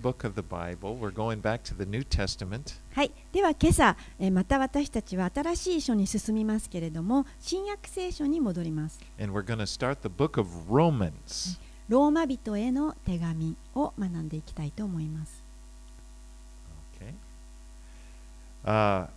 [0.00, 0.96] book of the Bible.
[0.96, 2.80] We're going back to the New Testament.
[2.92, 9.00] はい、では今朝、えーまた私たちは新しい書に進みますけれども、新約聖書に戻ります。
[9.20, 11.60] And we're going to start the book of Romans.
[11.88, 15.42] ローマ人への手紙を学んでいきたいと思います。
[16.96, 17.14] Okay.
[18.64, 19.08] Uh,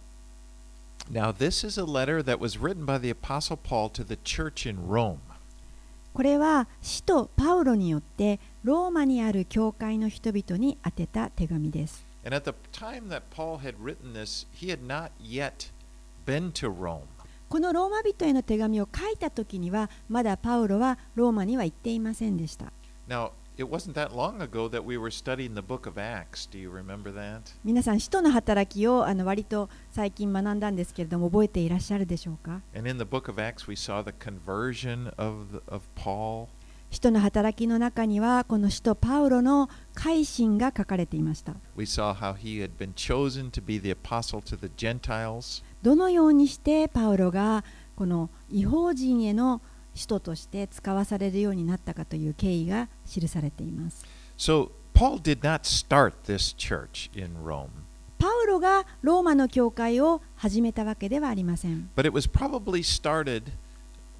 [1.11, 4.67] now, this is a letter that was written by the Apostle Paul to the church
[4.67, 5.19] in Rome.
[6.13, 12.05] これは使徒パウロによってローマにある教会の人々に宛てた手紙です。
[17.49, 22.71] このローマ人への手紙を書いた時には、まだパウロはローマには行っていませんでした。
[27.65, 32.61] 皆さん、使徒の働きをあの割と最近学んだんですけれ、ども、覚えていらっしゃるでしょうか？
[36.93, 41.55] 人の働きの中にはこの使徒パウロの改心が書かれていました。
[45.81, 47.63] どのようにしてパウロが
[47.95, 49.59] この違法人への
[49.95, 54.05] 使徒として使わされるようになったかという経緯が記されています。
[54.37, 57.69] So, Paul did not start this church in Rome.
[58.19, 61.89] パウロがローマの教会を始めたわけではありません。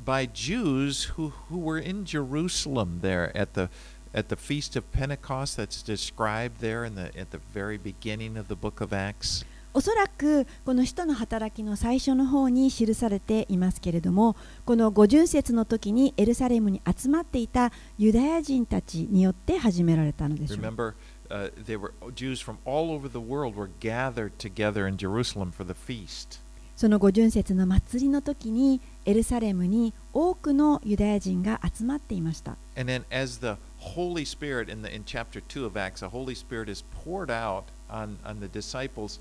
[0.04, 3.70] By Jews who, who were in Jerusalem there at the
[4.14, 8.48] at the feast of Pentecost that's described there in the at the very beginning of
[8.48, 9.46] the book of Acts.
[9.76, 20.58] おそらくこの使徒の働きの最初の方に記されていますけれどもこの五巡節の時にエルサレムに集まっていたユダヤ人たちによって始められたのでしょう。
[20.60, 20.94] Remember,
[21.30, 25.66] uh, they were Jews from all over the world were gathered together in Jerusalem for
[25.66, 26.44] the feast.
[26.76, 32.58] その五巡節の祭りの時にエルサレムに多くのユダヤ人が集まっていました。
[32.76, 33.58] And then, as the
[33.96, 37.66] Holy Spirit in the in chapter two of Acts, the Holy Spirit is poured out
[37.90, 39.20] on on the disciples,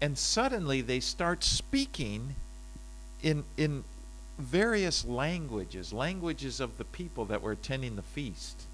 [0.00, 2.34] and suddenly they start speaking
[3.22, 3.84] in in
[4.38, 8.68] various languages, languages of the people that were attending the feast.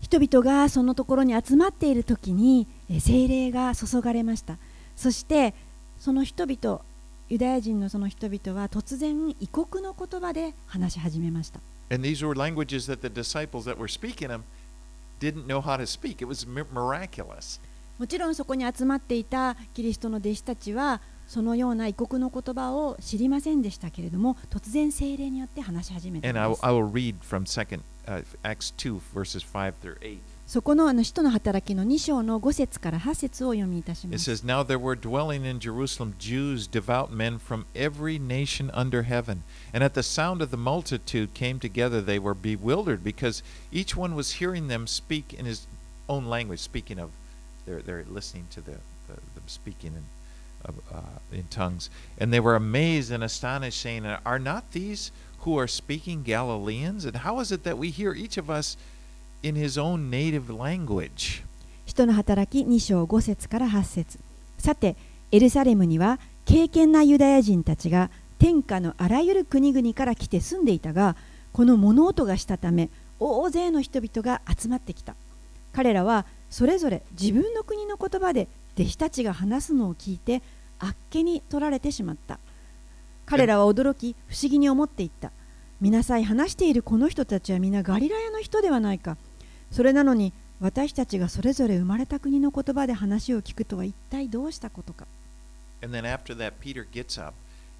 [0.00, 4.58] 人々がそのところに集まっている時にえー聖霊が注がれました。
[4.96, 5.54] そして
[5.98, 6.82] その人々、
[7.28, 11.60] ユダヤ人のその人々は突然異国の言葉で話し始めました。
[11.90, 14.42] And these were languages that the disciples that were speaking them
[15.20, 16.16] didn't know how to speak.
[16.22, 17.60] It was mi- miraculous.
[17.98, 30.20] もちろんそこに集まっていたキリストの弟子たちはそのような異国の言葉を知りませんでしたけれども突然聖霊によって話し始めたん And です I will read from second uh, Acts two verses five through eight.
[30.47, 38.19] そこのあの使徒の働きの2章の5節から8節をお読みいたし It ます says, Now there were dwelling in Jerusalem Jews, devout men from every
[38.19, 39.43] nation under heaven.
[39.73, 44.15] And at the sound of the multitude came together, they were bewildered because each one
[44.15, 45.65] was hearing them speak in his
[46.09, 47.11] own language, speaking of,
[47.65, 48.77] they're, they're listening to the,
[49.07, 50.03] the, them speaking in,
[50.65, 51.89] of, uh, in tongues.
[52.17, 57.05] And they were amazed and astonished, saying, Are not these who are speaking Galileans?
[57.05, 58.75] And how is it that we hear each of us
[59.42, 61.44] In his own native language?
[61.86, 64.18] 使徒の働き2章5節から8節。
[64.58, 64.96] さて
[65.30, 71.16] エルサレムには敬虔なユダヤ人たちが天下のあらゆる国々から来て住んでいたが
[71.52, 72.88] この物音がしたため
[73.20, 75.14] 大勢の人々が集まってきた。
[75.72, 80.42] 彼らはそれぞれ自分の国の言葉で弟子たちが話すのを聞いて
[80.78, 82.38] あっけに取られてしまった。
[83.26, 85.32] 彼らは驚き不思議に思っていった。
[85.80, 89.16] 見なさい話しているこの人たちは皆ガリラヤの人ではないか。
[89.70, 95.06] それなのに私たちがそれぞれ生まれた国の言葉で話を聞くとは一体どうしたことか
[95.80, 97.34] And then after that, Peter gets up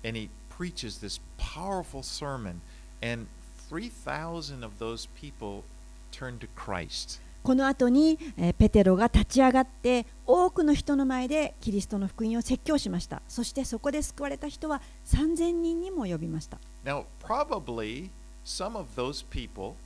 [0.04, 0.28] and he
[0.58, 2.60] preaches this powerful sermon,
[3.02, 3.26] and
[3.70, 5.64] 3,000 of those people
[6.12, 7.20] turn to Christ.
[7.42, 18.10] この後に、えーペテロが立ち上がって多くの人の前でキリストの福音を説教しましたそしてそこで救われた人は3000人にも及びました Now, probably
[18.44, 19.76] some of those people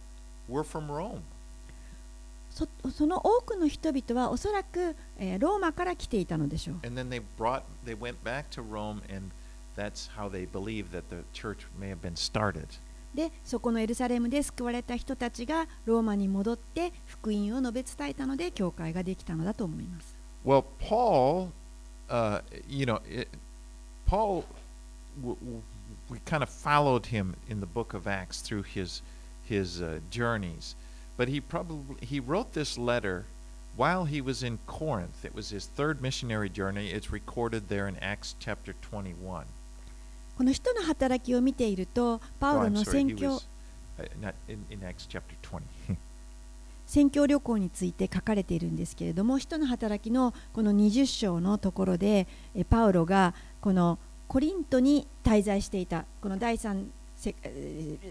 [0.48, 1.20] were from Rome.
[2.52, 9.30] そその多くの人々はおそらく、えーローマから来ていたのでしょう And then they brought, they went back to Rome, and
[9.76, 12.66] that's how they believe that the church may have been started.
[13.14, 20.16] でそこのエルサレムで救われた人たちがローマに戻って福音を述べ伝えたので教会ができたのだと思います
[20.46, 21.48] Well, Paul,
[22.08, 23.28] uh, you know, it,
[24.06, 24.44] Paul,
[25.20, 25.62] w- w-
[26.10, 29.02] we kind of followed him in the book of Acts through his
[29.44, 30.74] his uh, journeys,
[31.16, 33.24] but he probably he wrote this letter
[33.76, 35.24] while he was in Corinth.
[35.24, 36.90] It was his third missionary journey.
[36.90, 39.46] It's recorded there in Acts chapter 21.
[40.36, 43.48] この人の働きを見ているとパウ Oh, ロの宣教 was
[43.98, 45.62] uh, not in, in Acts chapter 20.
[46.86, 53.98] 宣教旅行について書かれているんですけれども、使徒の働きのこの20章のところで、えパウロがこの
[54.28, 56.86] コリントに滞在していた、この第3せえー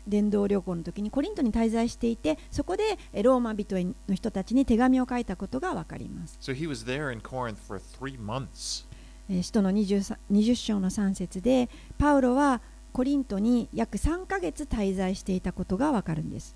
[0.08, 3.76] 伝道旅行の時にコリントに滞在していて、そこでえローマ人
[4.08, 6.38] の人たちに手紙を書いたことがわかります。
[6.42, 8.86] So he was there in Corinth for three months.
[9.30, 12.62] えー使徒の 20, 20章の3節で、パウロは
[12.94, 16.56] コリントに約3ヶ月滞在していたことがわかるんです。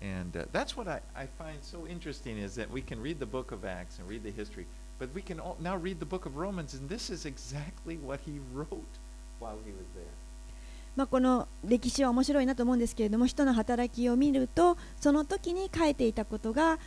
[0.00, 3.26] And uh, that's what I, I find so interesting is that we can read the
[3.26, 4.66] book of Acts and read the history,
[5.00, 8.20] but we can all, now read the book of Romans, and this is exactly what
[8.24, 8.98] he wrote
[9.40, 10.04] while he was there.
[10.98, 16.80] まあ、この歴史は面白いなと思うんですけれども人の働きを見るとその時に書いていたことが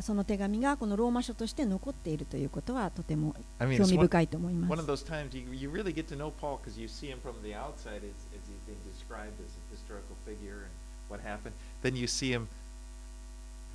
[0.00, 4.82] その手紙がこのローマ書として残っているということはとても I mean, 興味深いと思います。
[4.86, 7.96] those times you, you really get to know Paul because you see him from the outside
[7.96, 10.72] as, as he's being described as a historical figure and
[11.10, 11.52] what happened.
[11.82, 12.48] Then you see him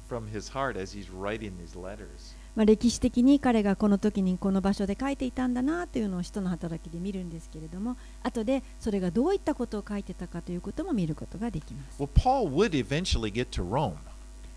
[0.10, 2.34] from his heart as he's writing these letters.
[2.56, 12.02] まあ、歴史的に彼がこの時にこの場所で書いていたんだなというのを人の働きで見るんですけれども後でそれがどういったことを書いてたかということも見ることができます。
[12.02, 13.98] Well, Paul would eventually get to Rome.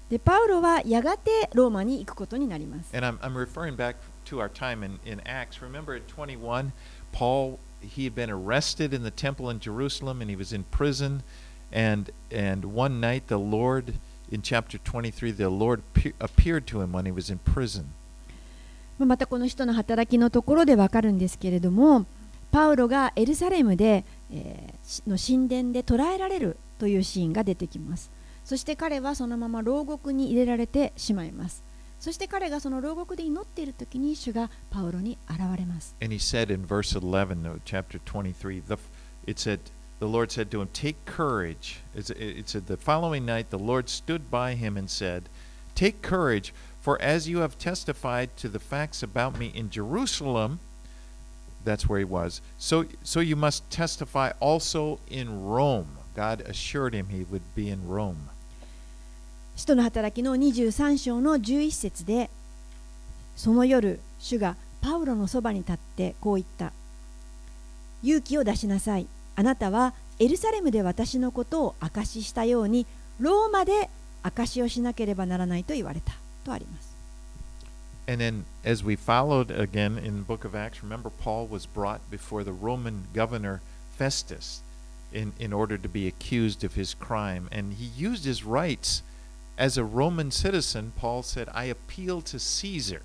[0.08, 2.96] でパウロはやがてローマに行くことになります。
[2.96, 3.96] And I'm, I'm referring back
[4.26, 5.60] to our time in, in Acts.
[5.60, 6.72] Remember at 21,
[7.12, 11.22] Paul, he had been arrested in the temple in Jerusalem and he was in prison.
[11.70, 13.94] And, and one night, the Lord,
[14.30, 17.84] in chapter 23, the Lord pe- appeared to him when he was in prison.
[18.98, 22.04] またこの人の働きのところでわかるんですけれども
[22.50, 28.10] パウロがエルサレムで、えーしの神殿で捕らえられるというシーンが出てきます。
[28.44, 31.62] そして彼はそのまま牢獄に入れられてしまいます。
[32.00, 35.94] そして彼がその牢獄で祈っている時に主がパウロに現れます。
[36.00, 38.78] And he said in verse 11 of chapter 23, the,
[39.26, 39.60] it said,
[40.00, 41.79] the Lord said to him, Take courage.
[41.95, 45.23] It's- It it said, The following night, the Lord stood by him and said,
[45.75, 50.59] Take courage, for as you have testified to the facts about me in Jerusalem,
[51.63, 55.97] that's where he was, so, so you must testify also in Rome.
[56.13, 58.29] God assured him he would be in Rome.
[59.55, 62.29] 使徒の働きの23章の11節で
[63.35, 66.73] その夜主がパウロのそばに立ってこう言った
[68.01, 69.07] 勇気を出しなさい
[69.38, 72.87] あなたはエルサレムで私のことを証ししたように
[73.20, 73.88] ローマで
[74.25, 76.12] 証しをしなければならないと言われた
[76.43, 76.88] とあります
[78.08, 82.00] And then, as we followed again in the book of Acts, remember Paul was brought
[82.11, 83.61] before the Roman governor
[83.96, 84.62] Festus
[85.12, 87.49] in, in order to be accused of his crime.
[87.52, 89.02] And he used his rights
[89.56, 90.94] as a Roman citizen.
[90.96, 93.02] Paul said, I appeal to Caesar.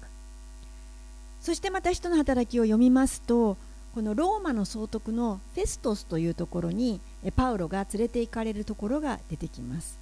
[1.42, 3.58] そしてまた人の働きを読みますと
[3.94, 10.00] このローマの総督のフェストスというところにえパウロが連れて行かれるところが出てきます。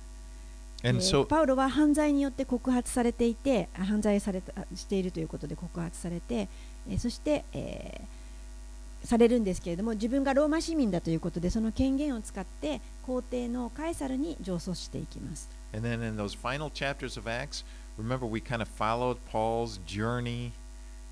[0.83, 6.47] And えー so, パウロは犯罪によって告発されていてあ犯罪されたしているということで告発されて、
[6.89, 8.21] えーそして、えー
[9.03, 15.49] されるんですけれども自分がローマ市民だということでその権限を使って皇帝のカエサルに上訴していきます。
[15.73, 17.63] and then in those final chapters of Acts,
[17.97, 20.51] remember we kind of followed Paul's journey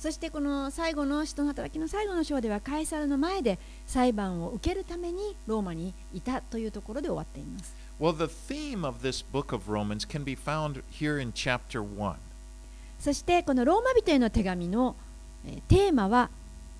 [0.00, 11.82] そしてこの最後の人の働きの最後の章ではカエサルの前で裁判を受けるためにローマにいたというところで終わっています Well, the theme of this book of Romans can be found here in chapter
[11.82, 12.14] 1.
[12.98, 14.96] そしてこのローマ人への手紙の
[15.44, 16.30] えーテーマは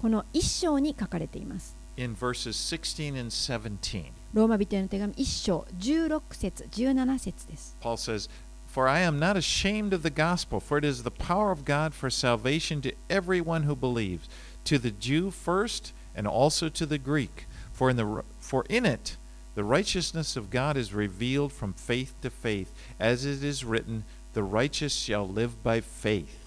[0.00, 4.07] この一章に書かれています in verses 16 and 17.
[4.33, 7.77] ローマ人への手紙1章16節17節です。
[7.83, 8.31] Paul says,
[8.70, 11.94] For I am not ashamed of the gospel, for it is the power of God
[11.94, 14.27] for salvation to everyone who believes,
[14.65, 17.48] to the Jew first, and also to the Greek.
[17.72, 19.18] For in, the, for in it
[19.56, 24.44] the righteousness of God is revealed from faith to faith, as it is written, The
[24.44, 26.42] righteous shall live by faith.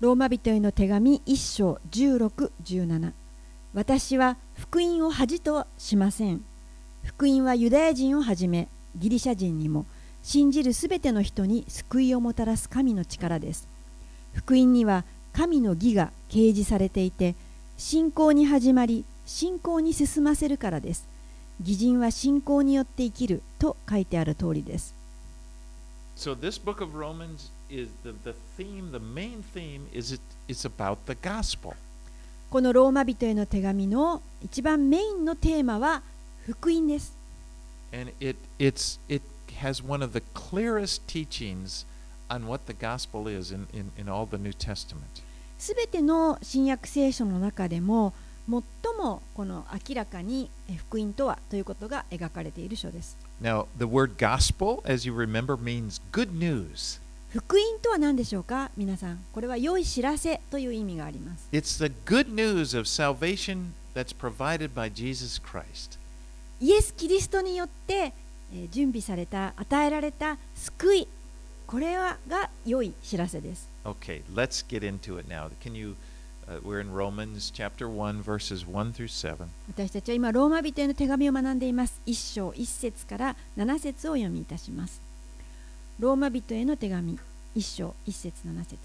[0.00, 3.12] ローマ人への手紙1章16、17
[3.74, 6.44] 私は福音を恥としません。
[7.02, 9.86] 福音はユダヤ人をはじめギリシャ人にも
[10.31, 13.67] 信じるすべての人に救いをもたらす神の力です。
[14.35, 17.33] 福音には神の義が掲示されていて
[17.79, 21.07] 信仰に始まり信仰に進ませるからです。
[21.61, 24.93] 義人は信仰によって生きると書いてある通りです。
[26.15, 30.97] So this book of Romans is the, the theme, the main theme is it, it's about
[31.07, 31.73] the gospel.
[32.51, 36.03] このローマ人への手紙の一番メインのテーマは
[36.45, 37.17] 福音です。
[37.91, 39.25] And it, it's, it
[39.59, 41.85] has one of the clearest teachings
[42.29, 45.23] on what the gospel is in, in, in all the New Testament.
[45.57, 48.13] すべての新約聖書の中でも
[48.49, 48.63] 最
[48.97, 53.17] もこの明らかにえ福音とはということが描かれている書です。
[53.41, 57.01] Now, the word gospel, as you remember, means good news.
[57.29, 59.23] 福音とは何でしょうか皆さん。
[59.33, 61.47] これは良い知らせという意味があります。
[61.51, 65.99] It's the good news of salvation that's provided by Jesus Christ.
[66.61, 68.11] イエス・キリストによってえー
[68.71, 71.07] 準備された、与えられた救い。
[71.67, 73.69] これはが良い知らせです。
[73.85, 75.49] Okay, let's get into it now.
[75.61, 75.95] Can you?
[76.47, 79.47] Uh, we're in Romans chapter 1, verses 1 through 7.
[79.67, 82.01] 私たちは今、ローマ人への手紙を学んでいます。
[82.07, 84.99] 1章1節から7節をお読みいたします。
[85.99, 87.19] ローマ人への手紙
[87.55, 88.77] 1章1節7節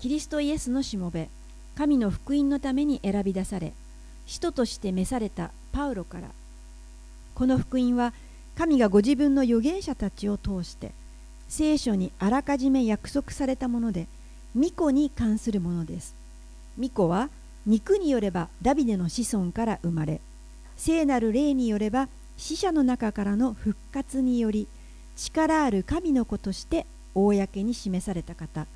[0.00, 1.30] キリストイエスのしもべ、
[1.76, 3.72] 神の福音のために選び出され、
[4.26, 6.28] 使徒として召されたパウロから、
[7.34, 8.12] この福音は
[8.58, 10.90] 神がご自分の預言者たちを通して、
[11.46, 14.08] 聖書にあらかじめ約束されたもので、
[14.56, 16.16] 御子に関するものです。
[16.76, 17.30] 御子は
[17.66, 20.20] 肉によればダビデの子孫から生まれ
[20.76, 24.68] 聖なる霊によれば死者の中からの復活により
[25.16, 28.66] 力ある神の子として公に示された方。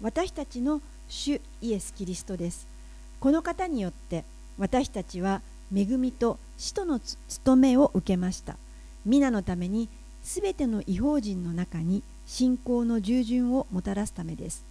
[0.00, 2.66] 私たちの主イエス・キリストです。
[3.20, 4.24] この方によって
[4.58, 5.42] 私たちは
[5.72, 8.56] 恵みと使徒の務めを受けました。
[9.08, 9.88] 皆のために
[10.22, 14.64] すべての違法人の中に信仰の従順をもたらすためです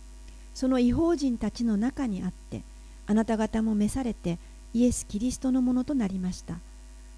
[0.54, 2.62] その違法人たちの中にあって
[3.08, 4.38] あなた方も召されて
[4.74, 6.60] イエス・キリストのものとなりました。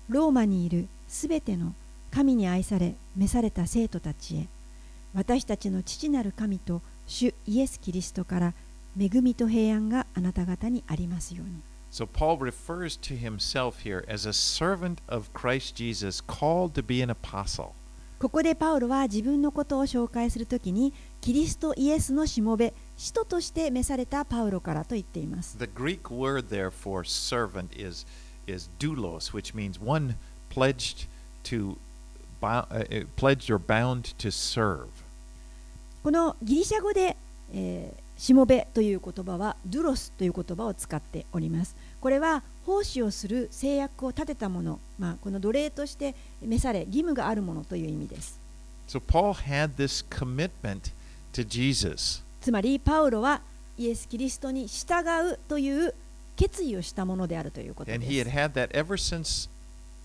[0.08, 1.74] ローマにいるすべての
[2.12, 4.48] 神に愛され召された生徒たちへ
[5.14, 8.54] 私たちの父なる神と主イエス・キリストから
[9.00, 11.69] 恵みと平安があなた方にありますように。
[11.91, 17.11] So Paul refers to himself here as a servant of Christ Jesus called to be an
[17.11, 17.73] apostle.
[18.19, 25.57] ここでパウロは自分のことを紹介するときにキリストイエスのしもべ、使徒として召されたパウロからと言っています。
[25.57, 28.05] The Greek word there for servant is
[28.47, 30.17] is doulos, which means one
[30.51, 31.07] pledged
[31.45, 31.77] to
[32.41, 34.89] bou- uh, uh, pledged or bound to serve.
[36.03, 37.17] このギリシャ語で、
[37.53, 41.74] えー しもべという言葉はドゥロスという言葉を使っております。
[42.02, 48.38] これは奉仕をする制約を立てたもの、まあ、この奴隷として召され義務があるものという意味です。
[48.90, 50.92] So Paul had this commitment
[51.32, 52.22] to Jesus.
[52.42, 53.42] つまりパウロは
[53.78, 55.94] イエス・キリストに従うという
[56.36, 58.30] 決意をしたものであるということ And で he had す。
[58.32, 59.50] had that ever since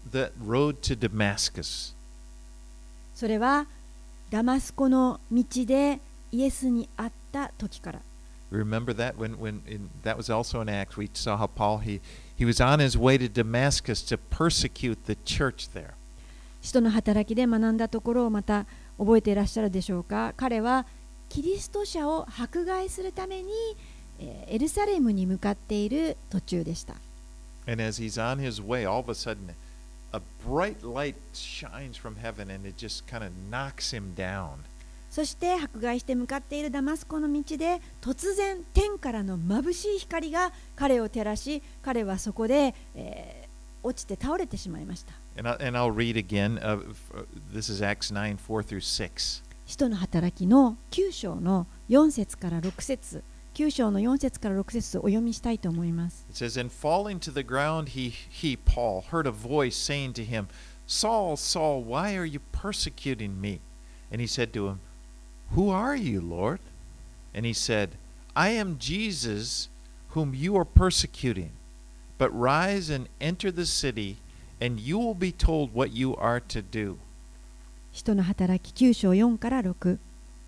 [0.09, 1.95] the road to Damascus.
[3.13, 3.67] それは
[4.31, 5.99] ダマスコの道で
[6.31, 8.01] イエスに会った時から。
[8.53, 12.01] Remember that when when in, that was also in Acts we saw how Paul he
[12.37, 15.95] he was on his way to Damascus to persecute the church there.
[16.63, 20.87] 使徒の働きで学んだところをまた覚えていらっしゃるでしょうか彼は
[21.29, 23.51] キリスト者を迫害するために
[24.21, 26.95] えーエルサレムに向かっている途中でした。
[27.67, 29.55] And as he's on his way, all of a sudden
[30.13, 34.59] a bright light shines from heaven and it just kind of knocks him down.
[35.15, 43.45] そして迫害して向かっているダマスコの道で突然天からの眩しい光が彼を照らし彼はそこで、えー
[43.87, 45.13] 落ちて倒れてしまいました。
[45.37, 46.59] And, I'll read again.
[46.59, 49.45] Uh, f- this is Acts 9 4 through 6.
[49.67, 56.27] 使徒の働きの9章の4節から6節9章の4節から6節をお読みしたいと思います。
[56.31, 60.47] It says, And falling to the ground, he, he, Paul, heard a voice saying to him,
[60.87, 63.61] Saul, Saul, why are you persecuting me?
[64.11, 64.79] And he said to him,
[65.55, 66.59] Who are you, Lord?
[67.33, 67.91] And he said,
[68.35, 69.69] I am Jesus
[70.11, 71.51] whom you are persecuting.
[72.19, 74.19] But rise and enter the city,
[74.61, 76.97] and you will be told what you are to do.
[77.93, 79.99] 使徒の働き9章4から6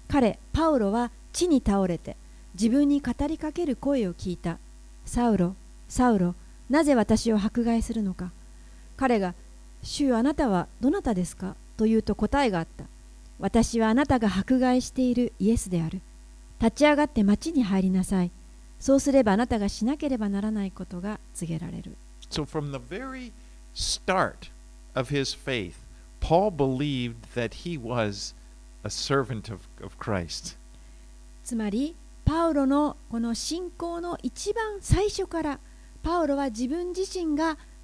[0.08, 2.16] 彼パウロは地に倒れて
[2.54, 4.58] 自分に語りかける声を聞いた
[5.04, 5.54] サウロ
[5.88, 6.34] サウロ
[6.68, 8.32] なぜ私を迫害するのか
[8.96, 9.34] 彼が
[9.82, 12.84] 主あなたはどなたですかと言うと答えがあった
[13.38, 16.00] 私はあなたが迫害しているイエスである。
[16.60, 18.30] 立ち上がって町に入りなさい。
[18.78, 21.96] そうすればあなたがしなければならないことが告げられる。
[22.30, 23.32] So, from the very
[23.74, 24.50] start
[24.94, 25.74] of his faith,
[26.20, 28.34] Paul believed that he was
[28.82, 30.56] a servant of, of Christ.
[31.44, 35.60] つまりパウロのこの信仰の一番最初から
[36.02, 37.56] パウロは自分自身が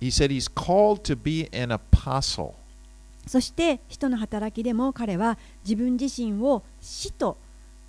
[0.00, 2.54] he said he's called to be an apostle.
[3.26, 7.36] そして人の働きでも彼は自分自身を使徒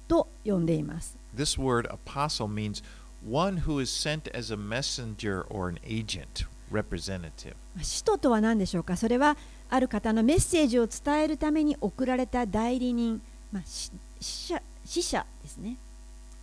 [0.07, 1.17] と呼んでいます。
[1.35, 2.83] This word apostle means
[3.27, 7.55] one who is sent as a messenger or an agent, representative.
[7.81, 9.37] 使徒とは何でしょうかそれは
[9.69, 13.21] ある方のメッセージを伝えるために送られた代理人、
[13.51, 15.77] まあ、し使者使者ですね。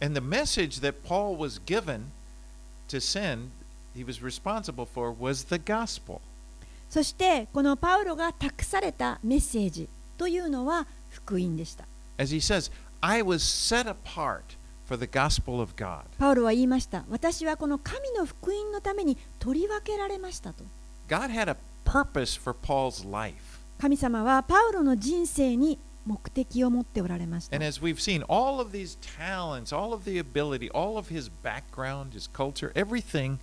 [0.00, 2.10] And the message that Paul was given
[2.88, 3.48] to send,
[3.95, 6.21] he was responsible for, was the gospel.
[6.89, 11.85] そしてこのパウロが託されたメッセージというのは福音でした。
[12.17, 16.03] As he says, I was set apart for the gospel of God.
[16.17, 17.05] パウロは言いました。
[17.09, 20.63] 私はこの神の福音のために取り分けられましたと。
[21.07, 23.59] God had a purpose for Paul's life.
[23.79, 31.29] 神様はパウロの人生に目的を持っておられました And。as we've seen, all of these talents, all of the ability, all of his
[31.43, 33.37] background, his culture, everything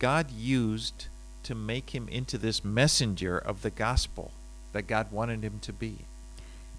[0.00, 1.08] God used
[1.42, 4.30] to make him into this messenger of the gospel
[4.72, 6.06] that God wanted him to be.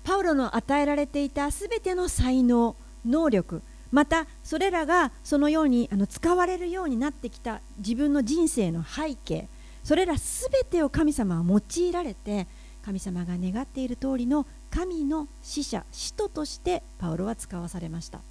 [0.04, 2.76] パウロの与えられていたすべての才能、
[3.06, 3.62] 能力、
[3.92, 9.48] またそれらがそのようにあの使われるようになってきた自分の人生の背景、
[9.84, 12.48] それらすべてを神様は用いられて、
[12.84, 18.22] 神様が願っている通りの神の使者、使徒としてパウロは使わされました。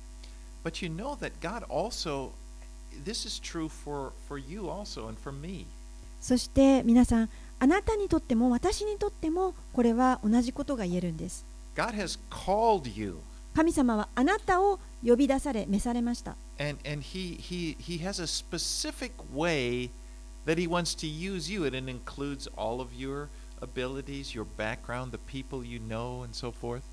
[0.64, 2.32] But you know that God also,
[3.03, 5.65] this is true for, for you also and for me.
[6.21, 7.29] そして皆さん、
[7.59, 11.45] あなたにとっても私にとってもこれは同じことが言えるんです。
[11.75, 13.17] God has called you
[13.53, 16.35] 神様はあなたを呼び出され、召されました。
[16.59, 19.89] and, and he, he, he has a specific way
[20.45, 23.29] that he wants to use you and it includes all of your
[23.61, 26.83] abilities, your background, the people you know and so forth.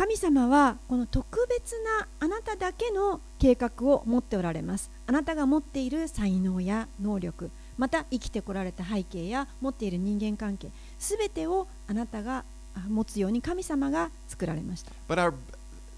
[0.00, 4.90] 神様はこの特別なあなただけの計画を持っておられます。
[5.06, 12.46] あなたが持っている才能や能力、また生きてこられた背景や持っている人間関係、すべてをあなたが
[12.88, 14.90] 持つように神様が作られました。
[15.06, 15.34] But our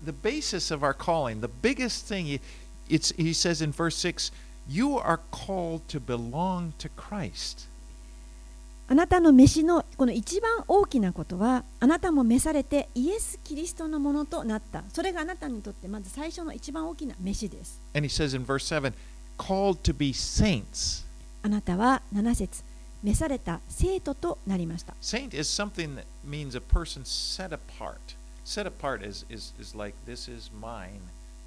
[0.05, 2.41] the basis of our calling, the biggest thing,
[2.89, 4.33] it's, he says in verse 6,
[4.69, 7.69] you are called to belong to Christ.
[8.93, 14.85] あなたの飯のこの一番大きなことは、あなたも召されてイエス・キリストのものとなった。
[14.93, 17.81] それがあなたにとってまず最初の一番大きな飯です。
[17.95, 18.93] And he says in verse 7,
[19.39, 21.07] called to be saints.
[21.41, 22.63] あなたは7節
[23.03, 24.95] 召された生徒となりました。
[25.01, 27.97] Saint is something that means a person set apart.
[28.45, 31.01] Set apart is, is, is like, this is mine,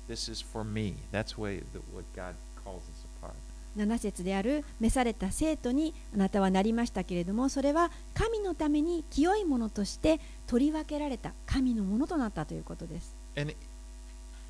[0.07, 0.95] this is for me.
[1.11, 1.61] That's way
[1.93, 3.35] what God calls us apart.
[3.77, 13.53] 7節である召された生徒にあなたはなりましたけれどもそれは神のために清いものとして取り分けられた神のものとなったということです And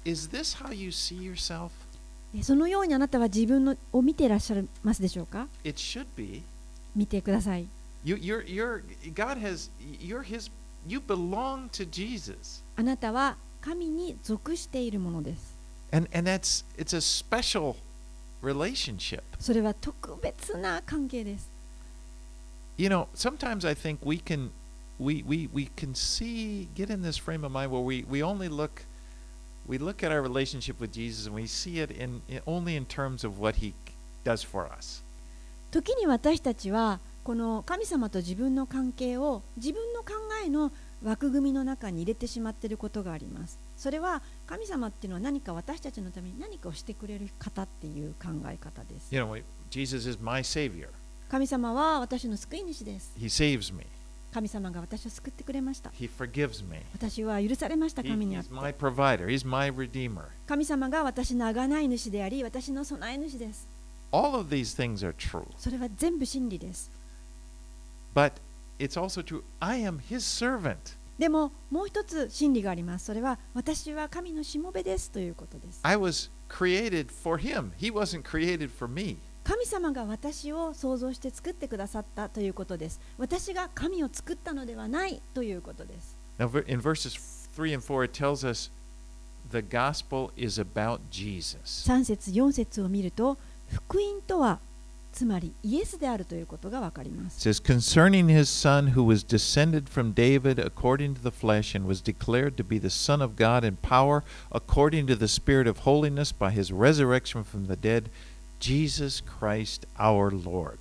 [0.04, 1.72] is this how you see yourself?
[2.34, 6.44] でそのようにあなたは自分のを見ていらっしゃいますでしょうか？It should be.
[6.96, 7.68] 見てください
[8.04, 8.84] You, you're, you're,
[9.16, 10.52] God has, you're His,
[10.86, 12.64] you belong to Jesus.
[12.76, 15.58] あなたは神に属しているものです
[15.92, 17.76] And, and that's, it's a special
[18.46, 19.22] relationship.
[19.40, 21.52] それは特別な関係です
[22.78, 24.52] You know, sometimes I think we can,
[25.00, 28.50] we, we, we can see, get in this frame of mind where we, we only
[28.50, 28.84] look,
[29.66, 32.86] we look at our relationship with Jesus and we see it in, in only in
[32.86, 33.74] terms of what He
[34.26, 35.04] does for us.
[35.72, 40.14] 時に私たちはこの神様と自分の関係を自分の考
[40.46, 40.72] えの
[41.04, 50.88] 枠組みの中に入れてしまっていることがありますそれは神様っていうのは何か私たちのために何かをしてくれる方っていう考え方です You know, Jesus is my Savior.
[51.30, 53.86] 神様は私の救い主です He saves me.
[54.34, 56.80] 神様が私を救ってくれました He forgives me.
[56.94, 59.28] 私は許されました神にあっ he's て my provider.
[59.28, 60.30] He's my redeemer.
[60.48, 63.70] 神様が私の贖い主であり私の備え主です
[64.12, 65.46] All of these things are true.
[65.58, 66.90] それは全部真理です
[68.16, 68.32] But
[68.80, 69.44] it's also true.
[69.60, 70.98] I am His servant.
[71.18, 77.72] でももう一つ真理がありますそれは私は神のしもべですということです I was created for Him.
[77.78, 79.18] He wasn't created for me.
[79.44, 83.00] 神様が私を創造して作ってくださったということです。
[83.18, 86.18] 私が神を作ったのではないということです。
[86.40, 87.16] Now, in verses
[87.56, 88.72] 3 and 4, it tells us
[89.52, 91.88] the gospel is about Jesus.
[91.88, 93.38] 3節4節を見ると、
[93.72, 94.60] 福音とは、
[95.16, 97.50] つまりイエスであるということがわかりま It す。
[97.50, 102.56] says, concerning his son who was descended from David according to the flesh and was declared
[102.58, 106.52] to be the Son of God in power according to the Spirit of holiness by
[106.52, 108.10] his resurrection from the dead,
[108.60, 110.80] Jesus Christ our Lord.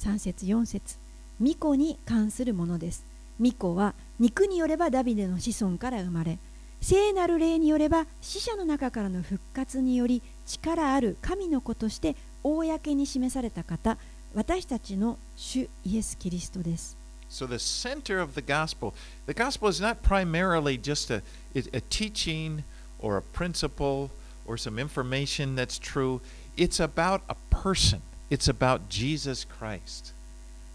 [0.00, 0.98] 3節4節
[1.40, 3.04] 巫女に関するものです
[3.38, 6.38] 巫女は肉によればダビデの子孫から生まれ
[6.80, 12.14] 聖なる霊によれば死者の中からの復活により力ある神の子として
[12.54, 13.98] 公に示された方
[14.34, 16.96] 私たちの主イエス・キリストです
[17.28, 18.94] So the center of the gospel,
[19.26, 21.22] the gospel is not primarily just a,
[21.54, 22.62] a teaching
[23.00, 24.10] or a principle
[24.46, 26.20] or some information that's true.
[26.56, 28.02] It's about a person.
[28.30, 30.14] It's about Jesus Christ.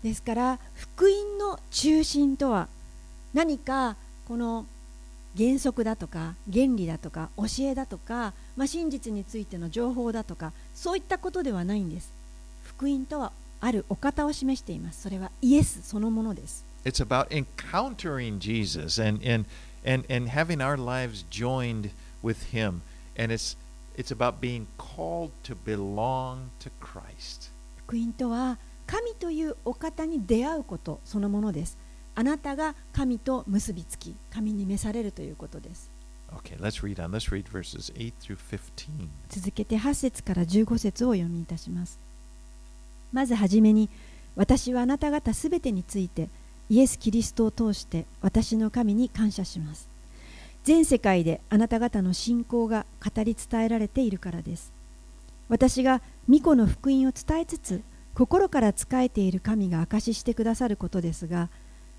[0.03, 2.67] ですから福音の中心とは
[3.33, 3.95] 何か
[4.27, 4.65] この
[5.37, 12.13] 原則だとか原理だとか教えだとか、まあ、真実についての情報だとかそういったことではないんです
[12.63, 19.45] 福音とはあるお方を示していますそれはイエスそのものです It's about encountering Jesus and, and,
[19.85, 21.91] and, and having our lives joined
[22.23, 22.81] with Him.
[23.15, 23.55] And it's,
[23.95, 27.51] it's about being called to belong to Christ.
[27.85, 31.77] 福音とは神というお方に出会うことそのものです
[32.15, 35.89] あなたが神と結びつき神に召されるということです
[36.33, 37.11] Okay, let's read on.
[37.11, 39.09] Let's read verses 8 through 15.
[39.29, 41.99] 続けて8節から15節を読みいたします
[43.11, 43.89] まずはじめに
[44.35, 46.29] 私はあなた方すべてについて
[46.69, 49.89] イエス・キリストを通して私の神に感謝します
[50.63, 54.71] 全世界であなた方の信仰が語り伝えられているからです
[55.49, 57.81] 私が御子の福音を伝えつつ
[58.13, 61.49] 心から仕えている神が証ししてくださることですが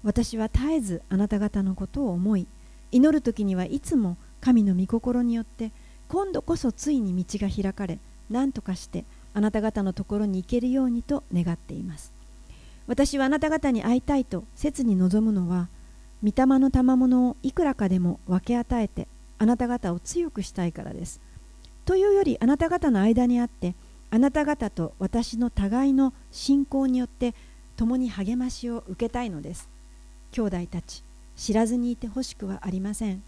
[0.03, 2.47] 私は絶えずあなた方のことを思い
[2.91, 5.73] 祈る時にはいつも神の御心によって
[6.09, 12.13] 今度こそついに道が開かれ何とかしてあなた方のところに行けるようにと願っています。
[12.87, 15.69] 私はあなた方に会いたいと切に望むのは
[16.23, 21.21] 御霊の賜物をいくらかでも分け与えてあなた方を強くしたいからです。
[21.85, 23.75] というよりあなた方の間にあって
[24.11, 27.35] あなた方と私の互いの信仰によって
[27.77, 29.72] 共に励ましを受けたいのです。
[30.33, 31.05] 兄弟たち
[31.37, 33.23] 知らずにいてほしくはありません。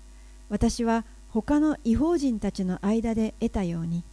[0.48, 4.04] 私は他の違法人たちの間で得たように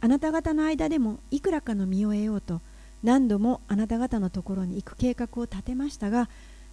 [0.00, 2.60] あなた方の間でもいくらかの身を得ようと
[3.02, 6.28] 何度もあなた方のところに行く計画を立てましたが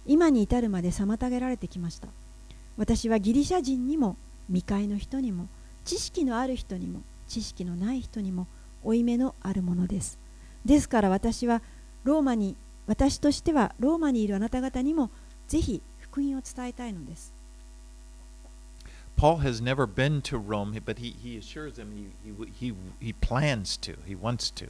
[0.06, 2.08] 今に至るまで妨げられてきました。
[2.76, 4.16] 私はギリシャ人にも
[4.48, 5.48] 未開の人にも
[5.84, 8.46] 知識のある人にも知識のない人にも
[8.84, 10.18] 負い目のあるものです。
[10.64, 11.62] ですから私は
[12.04, 15.10] ローマに私としてはローマにいるあなた方にも
[15.48, 17.32] ぜひ福音を伝えたいのです
[19.16, 23.12] Paul has never been to Rome, but he, he assures them he, he, he, he
[23.14, 24.68] plans to, he wants to.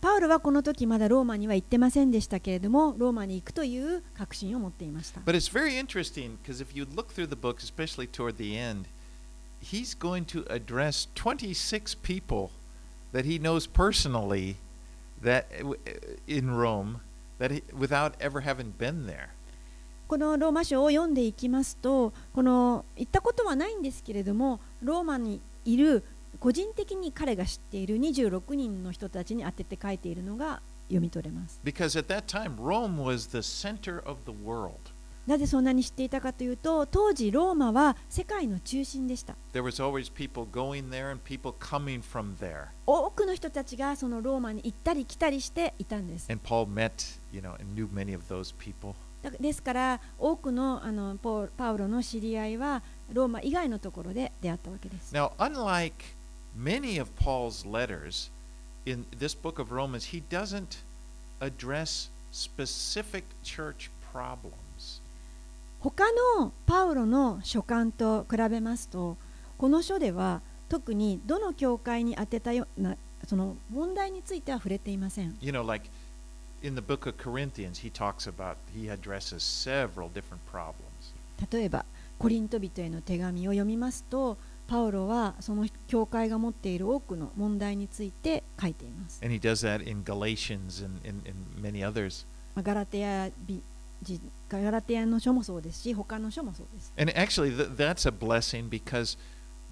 [0.00, 8.56] パウロはこの時まだローマには行ってませんでしたけれどもローマに行くという確信を持っていました But it's very interesting because if you look through the book, especially toward the
[8.56, 8.84] end,
[9.62, 12.50] he's going to address 26 people
[13.12, 14.56] that he knows personally
[15.22, 15.46] that
[16.26, 17.00] in Rome
[17.38, 19.30] that he, without ever having been there.
[20.14, 26.04] このローマ書を読んでいきますとこの言ったことはないんですけれどもローマにいる
[26.38, 31.60] 個人的に彼が知っている26人の人たちに当てて書いているのが読み取れます。
[35.26, 39.34] なぜそんなに知っていたかというと当時ローマは世界の中心でした。
[42.86, 46.30] 多くの人たちがそのローマに行ったり来たりしていたんです。
[49.30, 52.82] だですから多くのあのポーパウロの知り合いは
[53.12, 55.92] ローマ以外のところで出会ったわけです Now, unlike
[56.56, 58.30] many of Paul's letters
[58.84, 60.84] in this book of Romans, he doesn't
[61.40, 65.00] address specific church problems.
[65.80, 66.04] 他
[66.38, 69.16] のパウロの書簡と比べますと
[69.58, 75.88] この書では特にどの教会に当てたようなその問題については触れていません You know, like
[76.63, 81.13] in the book of Corinthians, he talks about, he addresses several different problems.
[81.51, 81.85] 例えば
[82.17, 89.21] コリント人への手紙を読みますとパウロはその教会が持っている多くの問題について書いています。
[89.23, 92.25] And he does that in Galatians and, and, and many others.
[92.55, 93.63] まあガラテアビ
[94.01, 96.93] じガラテアの書もそうですし他の書もそうです。
[96.97, 99.17] And actually, th- that's a blessing because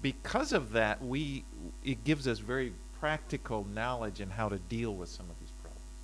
[0.02, 1.44] because of that, we
[1.84, 5.41] it gives us very practical knowledge in how to deal with some of these problems.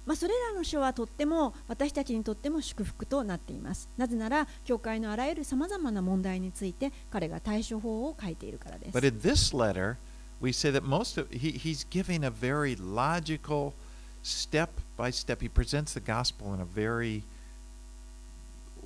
[0.10, 3.88] まあ、それらの書はとっても私たちにとっても祝福となっています。
[3.96, 9.08] なぜなら教会のあらゆるさまざまな問題について彼が対処法を書いているからです But。
[9.08, 9.98] in this letter,
[10.42, 13.74] we say that most of he, he's giving a very logical
[14.24, 15.44] step by step.
[15.44, 17.22] He presents the gospel in a very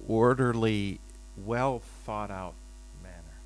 [0.06, 1.00] orderly,
[1.38, 2.52] well thought out
[3.02, 3.38] manner.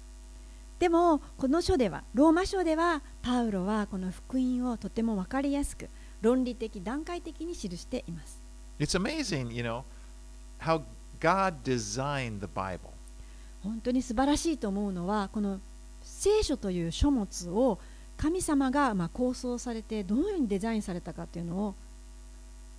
[0.80, 5.90] でもこの書ではローマ書ではパウロはこの福音をとても分かりやすく
[6.21, 8.41] 論理的段階的に記しています。
[8.80, 9.84] It's amazing, you know,
[10.60, 10.84] how
[11.19, 12.91] God designed the Bible.
[13.63, 15.60] 本当に素晴らしいと思うのはこの
[16.01, 17.80] 聖書という書物を
[18.15, 21.75] 神様がまあ構想されてどのようにデザインされたかっていうのを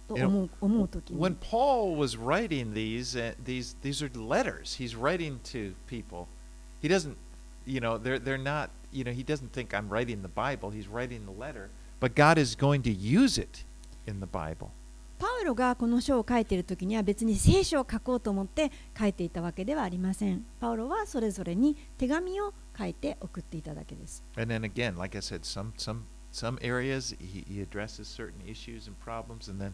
[0.08, 4.76] と思う思うときに When Paul was writing these, uh, these, these are letters.
[4.76, 6.26] He's writing to people.
[6.80, 7.16] He doesn't,
[7.66, 10.70] you know, they're, they're not, you know, he doesn't think I'm writing the Bible.
[10.70, 11.68] He's writing the letter.
[11.99, 13.63] But God is going to use it
[14.05, 14.69] in the Bible.
[15.19, 20.45] パウロがこの書を書いている時には別に聖書を書こうと思って書いていたわけではありません。
[20.59, 24.21] パウロはそれぞれに手紙を書いて送っていただけです。
[24.35, 26.01] And then again, like I said, some, some,
[26.33, 29.49] some areas he, he addresses certain issues and problems.
[29.49, 29.73] And then,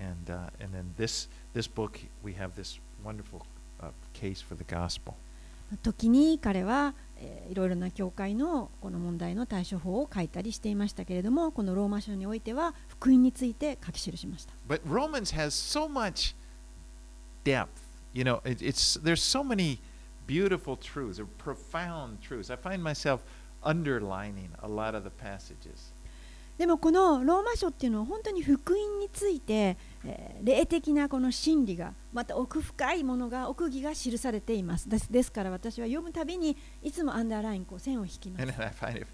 [0.00, 3.46] and, uh, and then this, this book, we have this wonderful
[3.80, 5.14] uh, case for the gospel.
[5.83, 16.35] 時に彼は、えーいろいろな教会のこの問題の対処法を書いたりしていましたけれどもこのローマ書においては福音について書き記しました But Romans has so much
[17.43, 17.67] depth.
[18.13, 19.79] You know, it, it's there's so many
[20.27, 22.51] beautiful truths or profound truths.
[22.51, 23.21] I find myself
[23.63, 25.93] underlining a lot of the passages.
[26.57, 29.77] でもこのローマ書っていうのは本当に福音について、
[30.07, 39.07] えー霊的なこの真理がまた奥深いものが奥義が記されていますですですから私は読むたびにいつもアンダーラインこう線を引きます then I find it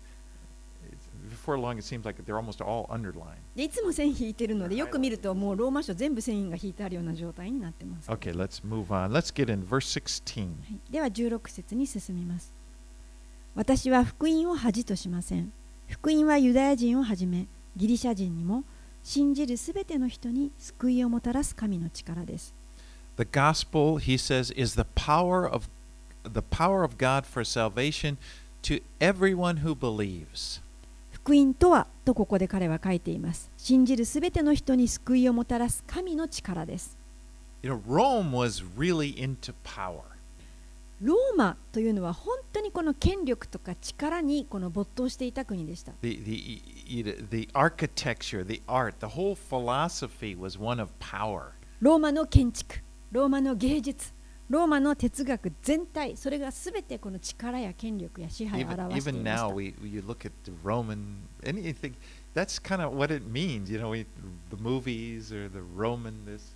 [0.91, 3.37] it's, before long it seems like they're almost all underlined.
[3.55, 9.11] でいつも線引いてるのでよく見るともうローマ書全部線が引いてあるような状態になってます Okay, let's move on.
[9.11, 10.41] Let's get in verse 16.
[10.41, 12.53] はいでは16節に進みます。
[13.55, 15.53] 私は福音を恥としません。
[15.87, 18.63] 福音はユダヤ人をはじめ、ギリシャ人にも、
[19.03, 22.53] 信じるすべての人に救いをもたらす神の力です。
[23.17, 25.67] The gospel, he says, is the power of
[26.23, 28.17] the power of God for salvation
[28.63, 30.61] to everyone who believes.
[31.11, 33.51] 福音とは、とここで彼は書いています。
[33.57, 36.97] 信じるすべての人に救いをもたらす神の力です。
[37.61, 40.12] You know, Rome was really into power.
[41.03, 45.91] ローマというのは本当にこの権力とか力にこの没頭していた国でした。
[46.01, 51.51] The, the, the architecture, the art, the whole philosophy was one of power.
[51.81, 52.77] ローマの建築、
[53.11, 54.13] ローマの芸術、
[54.49, 59.53] ローマの哲学全体、それがすべてこの力や権力や支配を Even, 表してい even まし now, た。
[59.55, 61.95] we, you look at the Roman, anything,
[62.33, 63.69] that's kind of what it means.
[63.69, 64.05] You know, we,
[64.49, 66.55] the movies or the Roman, this,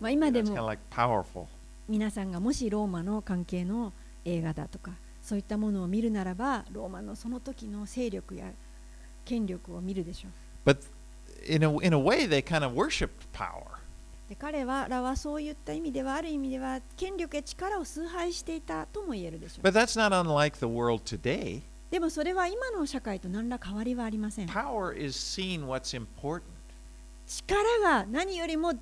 [0.00, 1.48] まあ今で that's kind of も like powerful.
[1.90, 3.92] 皆さんがもしローマの関係の
[4.24, 8.52] 映画だとかそういったものを見るならばローマのその時の勢力や
[9.24, 10.70] 権力を見るでしょう。
[10.70, 10.78] But
[11.48, 13.80] in a, in a way, they kind of worshiped power.
[14.28, 19.66] で彼はらはそういった意味ではある意味では権力や力を崇拝していたとも言えるでしょう。
[19.66, 21.62] But that's not unlike the world today.
[21.90, 24.46] でもそれは今の社会と何ら変わりはありません。
[24.46, 26.42] Power is seeing what's important.
[27.26, 28.74] 力が何よりも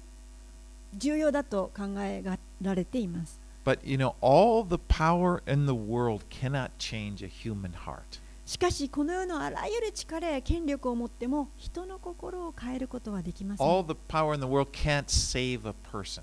[0.95, 2.23] 重要だと考え
[2.61, 3.41] られています。
[3.65, 8.21] But you know, all the power in the world cannot change a human heart.
[8.47, 13.67] しかしこの世のあらゆる力や権力を持っても人の心を変えることはできません。
[13.67, 16.23] All the power in the world can't save a person.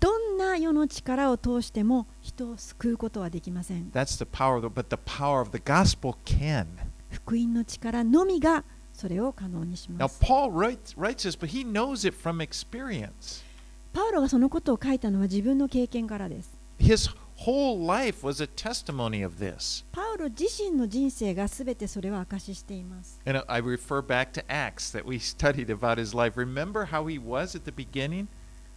[0.00, 3.90] どんな世の力を通しても人を救うことはできません。
[3.90, 6.66] That's the power, the, but the power of the gospel can.
[7.10, 10.24] 福音の力のみがそれを可能にし Now, ます。
[10.24, 13.44] Paul writes, writes this, but he knows it from experience.
[13.96, 16.60] パウロがそのことを書いたのは自分の経験からです。
[16.78, 17.10] His
[17.46, 19.86] whole life was a testimony of this.
[19.90, 23.18] パウロ自身の人生がすべてそれを証ししています。
[23.24, 26.38] And I refer back to Acts that we studied about his life.
[26.38, 28.26] Remember how he was at the beginning?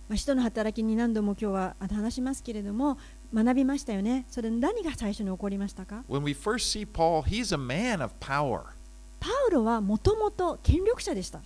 [0.07, 2.97] まあ、使徒の働きに何度も今日は話しますけれども
[3.33, 4.25] 学びましたよね。
[4.29, 8.78] それ何が最初に起こりましたか When we first see Paul, he's a man of power.
[9.19, 11.39] パウロはもともと権力者でした。
[11.39, 11.43] サ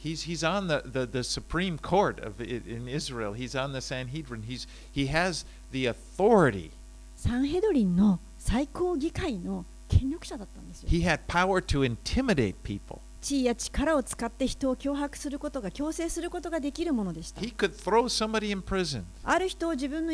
[7.37, 10.89] ンヘドリンの最高議会の権力者だったんですよ。
[10.89, 12.99] He court of intimidate people.
[13.23, 17.39] 地位や力を使って人を脅迫することが強制することができるものでした。
[17.39, 19.03] He could throw somebody in prison.
[19.47, 20.05] 人を自分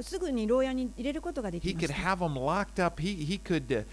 [0.00, 1.92] すぐに牢屋に入れることができました。
[1.92, 3.02] He could have them locked up.
[3.02, 3.84] He, he could,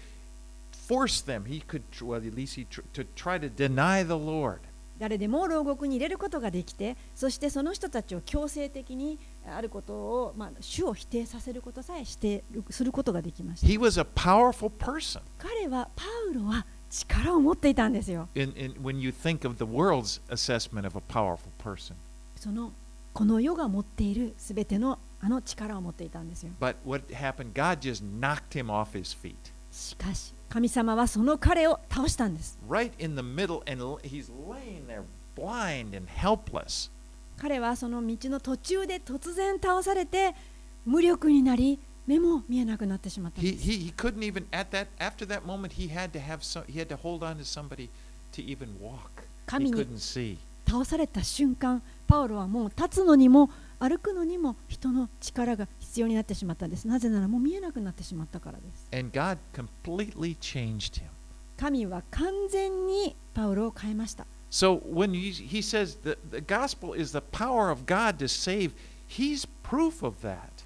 [0.90, 1.44] force them.
[1.44, 4.58] He could, well, at least he tr- to try to deny the Lord.
[4.98, 13.66] 誰でも牢獄に入れることができて、そしてその人たちを強制的にあることを、まあ、主を否定させることさえしてすることができました。
[13.66, 15.22] He was a powerful person.
[15.38, 18.28] 彼は、パウロは力を持っていたんですよ。
[18.34, 21.94] In, in, when you think of the world's assessment of a powerful person.
[22.36, 22.72] その
[23.14, 26.52] この世が持っているすべてのあの力を持っていたんですよ。
[26.60, 29.34] But what happened, God just knocked him off his feet.
[29.70, 32.58] しかし、神様はその彼を倒したんです。
[37.38, 40.34] 彼はその道の途中で突然倒されて
[40.84, 43.64] 無力になり、目も見えなくなってしまったんです。
[49.46, 49.70] 神
[50.68, 61.08] 倒された瞬間、パウロはもう立つのにも歩くのにも人の力が必要になってしまったんですなぜならもう見えなくなってしまったからです And God completely changed him.
[61.56, 68.26] 神は完全にパウロを変えました So when he, he says the, the gospel is the power of God to
[68.26, 68.72] save,
[69.08, 70.64] he's proof of that.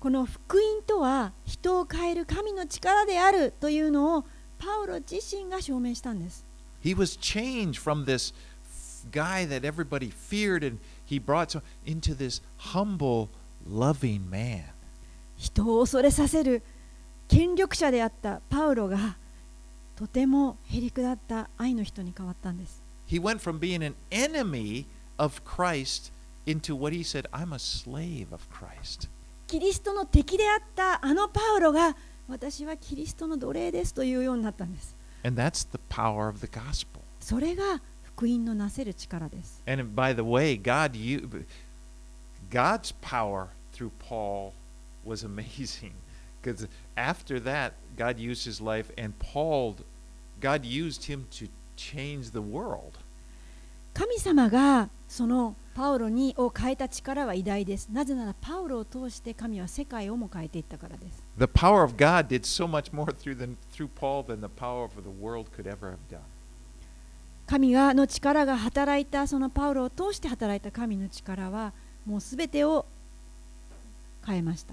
[0.00, 4.24] この福音とは人を変える神の力であるというのを
[4.58, 6.44] パウロ自身が証明したんです
[6.82, 8.34] He was changed from this
[9.12, 10.78] guy that everybody feared and
[11.12, 12.40] he brought into this
[12.72, 13.28] humble,
[13.66, 14.64] loving man.
[15.36, 16.62] 人を恐れさせる
[17.28, 19.16] 権力者であったパウロが
[19.96, 24.86] とてもへりくだった愛の人に変わったんです He went from being an enemy
[25.18, 26.12] of Christ
[26.46, 29.08] into what he said, I'm a slave of Christ.
[29.48, 31.94] キリストの敵であったあのパウロが
[32.28, 37.00] 私はキリストの奴隷ですというようになったんです And that's the power of the gospel.
[37.20, 37.80] それが
[38.14, 41.44] 福音のなせる力です And by the way, God, you,
[42.50, 44.52] God's power through Paul
[45.04, 45.92] was amazing.
[46.42, 49.76] Because after that, God used his life, and Paul,
[50.40, 52.98] God used him to change the world.
[53.94, 64.48] 神様がそのパウロにを変えた力は偉大ですなぜならパウロを通して神は世界をも変えていったからです The power of God did so much more through, than, through Paul than the
[64.48, 66.22] power of the world could ever have done.
[67.52, 71.74] 神がの力が働いたそのパウロを通して働いた神の力は
[72.06, 72.86] もうすべてを
[74.26, 74.72] 変えました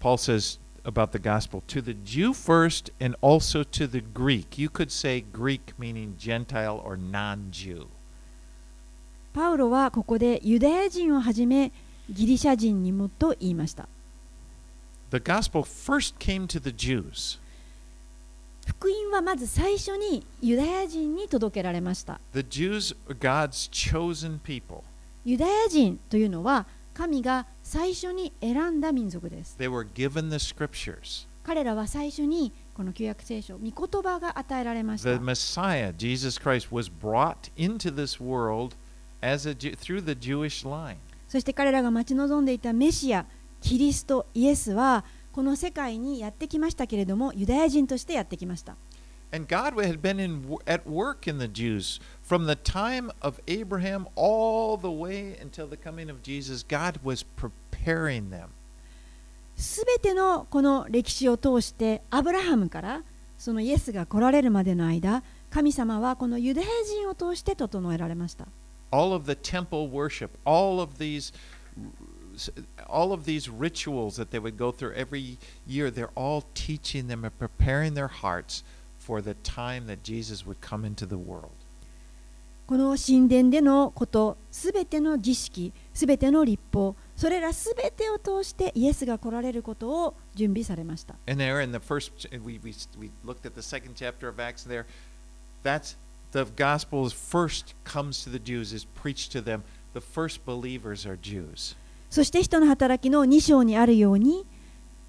[0.00, 4.58] Paul says about the gospel to the Jew first and also to the Greek.
[4.58, 7.86] You could say Greek meaning Gentile or non Jew.
[9.34, 11.70] パウロはここでユダヤ人をはじめ
[12.08, 13.90] ギリシャ人にもと言いました
[15.10, 17.38] The gospel first came to the Jews.
[18.66, 24.82] 福音はまず最初にユダヤ人に届けられました The Jews are God's chosen people.
[25.24, 31.26] ユダヤ人というのは神が最初に選んだ民族です They were given the scriptures.
[31.42, 38.76] 彼らは最初にこの旧約聖書御言葉が与えられまし The た Messiah, Jesus Christ, was brought into this world
[39.22, 40.96] as a through the Jewish line.
[41.28, 43.26] そして彼らが待ち望んでいたメシア
[43.60, 48.76] キリストイエスはこの世界にやってきましたけれどもユダヤ人としてやってきました
[49.32, 54.08] And God had been in, at work in the Jews from the time of Abraham
[54.16, 56.64] all the way until the coming of Jesus.
[56.64, 58.48] God was preparing them.
[59.56, 63.02] すべてのこの歴史を通してアブラハムから
[63.38, 68.46] そのイエスが来られるまでの間神様はこのユダヤ人を通して整えられました
[68.90, 71.32] All of the temple worship, all of these
[72.87, 77.23] all of these rituals that they would go through every year, they're all teaching them
[77.23, 78.63] and preparing their hearts
[78.97, 81.51] for the time that Jesus would come into the world.
[82.67, 94.39] この神殿でのことすべての儀式すべての立法それらすべてを通してイエスが来られることを準備されました And there in the first, we, we, we looked at the second chapter of
[94.39, 94.87] Acts there.
[95.61, 95.95] That's
[96.31, 99.63] the gospel is first comes to the Jews, is preached to them.
[99.93, 101.75] The first believers are Jews.
[102.10, 104.44] そして人の働きの2章にあるように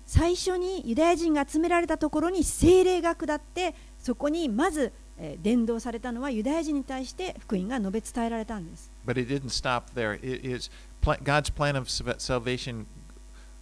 [0.06, 10.16] 最初にユダヤ人が集められたところに聖霊が下ってそこにまず、えー伝道されたのはユダヤ人に対して福音が述べ伝えられたんです But it didn't stop there.
[10.16, 10.70] It is
[11.02, 12.86] God's plan of salva- salvation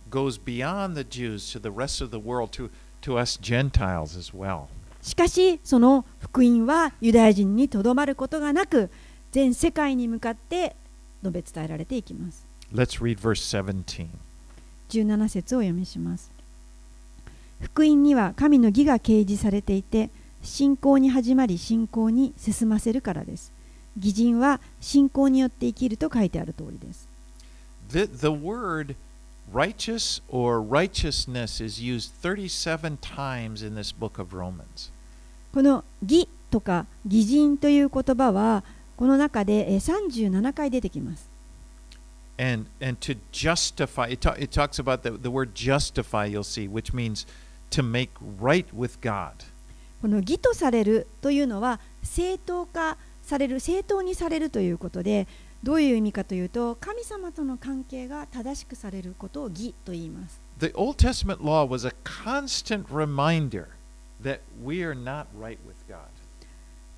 [0.09, 2.69] goes beyond the Jews to the rest of the world, to,
[3.03, 4.67] to us Gentiles as well.
[5.01, 8.89] しかしその福音はユダヤ人にとどまることがなく
[9.31, 10.75] 全世界に向かって
[11.23, 14.09] 述べ伝えられていきます Let's read verse 17.
[14.89, 16.31] 17節をお読みします
[17.61, 20.09] 福音には神の義が掲示されていて
[20.41, 23.53] 信仰に始まり信仰に進ませるからです
[23.97, 27.07] 義人は信仰によって生きると書いてある通りです
[27.89, 28.95] The, the word
[29.51, 34.91] righteous or righteousness is used 37 times in this book of Romans.
[35.53, 38.63] この義とか義人という言葉は
[38.95, 41.28] この中でえー37回出てきます
[42.39, 46.69] And, and to justify, it, ta- it talks about the, the word justify, you'll see,
[46.69, 47.25] which means
[47.71, 49.43] to make right with God.
[50.01, 55.27] この義とされるというのは正当化される正当にされるということで
[55.61, 63.67] どういう意味かというと神様との関係が正しくされることを義と言います The Old Testament law was a constant reminder
[64.23, 65.97] that we are not right with God.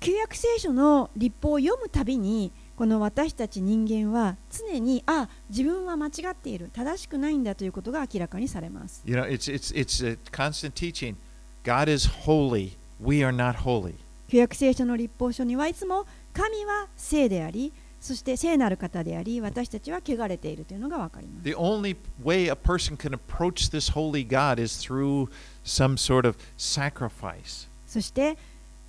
[0.00, 2.52] 旧約聖書の立法を読むたびに
[2.82, 11.14] この私たち人間は常にあ自分は間違っている正しくないんだということが明らかにされます You know, it's, it's, it's a constant teaching.
[11.62, 12.72] God is holy.
[13.00, 13.94] We are not holy.
[14.26, 25.28] 旧約聖書の立法書にはいつも神は聖でありそして聖なる方であり私たちは汚れているというのが分かります The only way a person can approach this holy God is through
[25.64, 27.68] some sort of sacrifice.
[27.86, 28.36] そして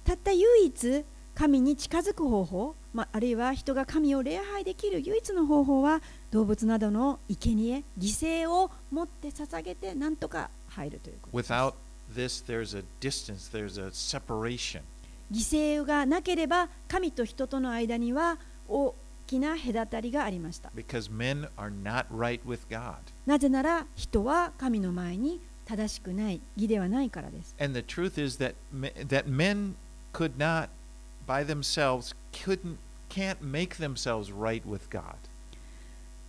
[0.04, 1.06] たった唯一
[1.36, 11.74] 神に近づく方法、まあ、あるいは人が神を礼拝できる唯一の方法は動物などの生贄犠牲を持って捧げて何とか入るということです Without
[12.14, 14.82] this, there's a distance, there's a separation.
[15.32, 18.94] 犠牲がなければ神と人との間には大
[19.26, 22.96] きな隔たりがありました Because men are not right with God.
[23.26, 28.54] なぜなら人は神の前に正しくない義ではないからです And the truth is that
[29.08, 29.76] that men
[30.14, 30.68] could not,
[31.26, 32.78] by themselves, couldn't,
[33.10, 35.16] can't make themselves right with God.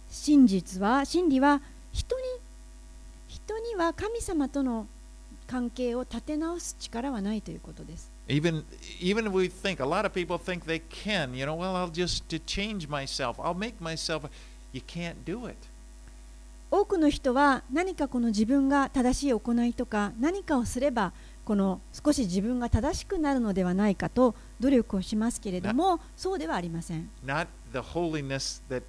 [0.09, 1.61] 真実は真理は
[1.93, 2.25] 人に
[3.27, 4.87] 人には神様との
[5.47, 8.65] 関係を立て直す力はないということです Even
[9.01, 12.27] even we think a lot of people think they can, you know, well, I'll just
[12.29, 13.39] to change myself.
[13.39, 14.31] I'll make myself.
[14.73, 15.57] You can't do it.
[16.71, 21.13] 多くの人は何かこの自分が正しい行いとか何かをすれば
[21.45, 28.83] この少し自分が正しくなるのではないかと努力をしますけれどもそうではありません Not the holiness that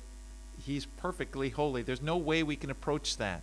[0.65, 1.83] He's perfectly holy.
[1.83, 3.39] There's no way we can approach that.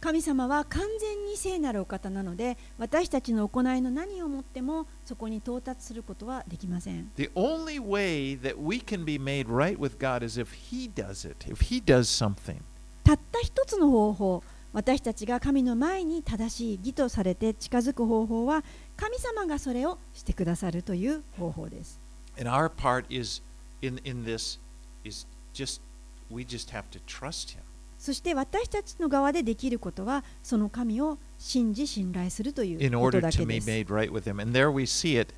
[0.00, 10.92] 神様は完全に聖なるお方なので私たちの行いの何をもってもそこに到達することはできません The only way that we can be made right with God is if He
[10.92, 11.50] does it.
[11.50, 12.60] If He does something.
[13.02, 14.42] たった一つの方法
[14.74, 18.64] 私たちが神の前に正しい義とされて近づく方法は
[18.96, 22.00] 神様がそれをしてくださるという方法です
[22.38, 23.40] And our part is
[23.80, 24.58] in in this
[25.04, 25.80] is just
[26.28, 27.60] we just have to trust Him.
[27.96, 34.42] そして私たちの側でできることはその神を信じ信頼するとい in うこと order だ to け be です made right with him.
[34.42, 35.32] And there we see it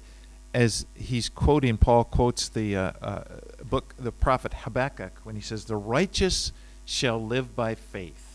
[0.55, 3.25] as he's quoting, Paul quotes the uh, uh,
[3.69, 6.53] book, the prophet Habakkuk, when he says, The righteous
[6.87, 8.26] shall live by faith.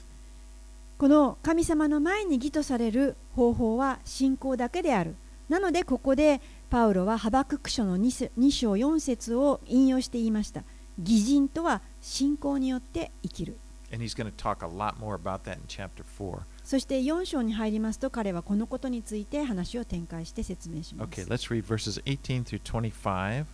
[1.01, 5.15] この神様の前に義とされる方法は信仰だけである
[5.49, 10.63] なのでここでパウロはハバクク書の 2, 2章4節を引用して言いました
[10.99, 13.57] 義人とは信仰によって生きる
[13.91, 16.41] And he's going to talk a lot more about that in chapter 4.
[16.63, 21.19] そして4章に入りますと彼はこのことについて話を展開して説明します。
[21.19, 23.45] Okay, let's read verses 18 through 25.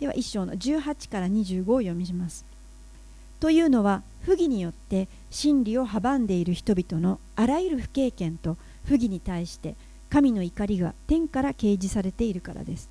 [0.00, 2.44] では1章の18から25を読みします。
[3.38, 8.56] というのは不義によって真理を阻んでいる人々のあらゆる不経験と
[8.86, 9.76] 不義に対して
[10.08, 12.88] 神の怒りが天から掲示されているからです。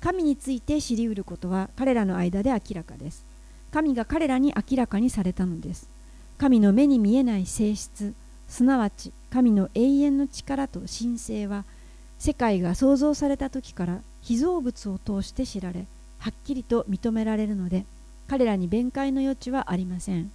[0.00, 3.24] 神について知りうることは彼らの間で明らかです。
[3.70, 5.88] 神が彼らに明らかにされたのです。
[6.36, 8.12] 神の目に見えない性質、
[8.48, 11.64] すなわち神の永遠の力と神性は
[12.18, 15.86] 世界が創造された時から被造物を通して知られ
[16.18, 17.84] はっきりと認められるので
[18.26, 20.32] 彼らに弁解の余地はありません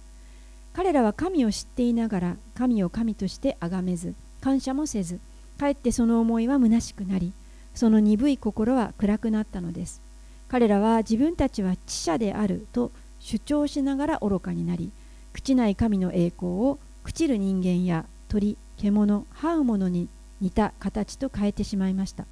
[0.72, 5.18] 彼らは神を知っていながら神を神として崇めず感謝もせず
[5.58, 7.32] かえってその思いは虚しくなり
[7.74, 10.02] その鈍い心は暗くなったのです。
[10.48, 12.90] 彼らは自分たちは知者であると
[13.20, 14.90] 主張しながら愚かになり
[15.32, 20.08] 朽ちない神の栄光を朽ちる人間や鳥、獣、這うものに
[20.40, 22.24] 似た形と変えてしまいました。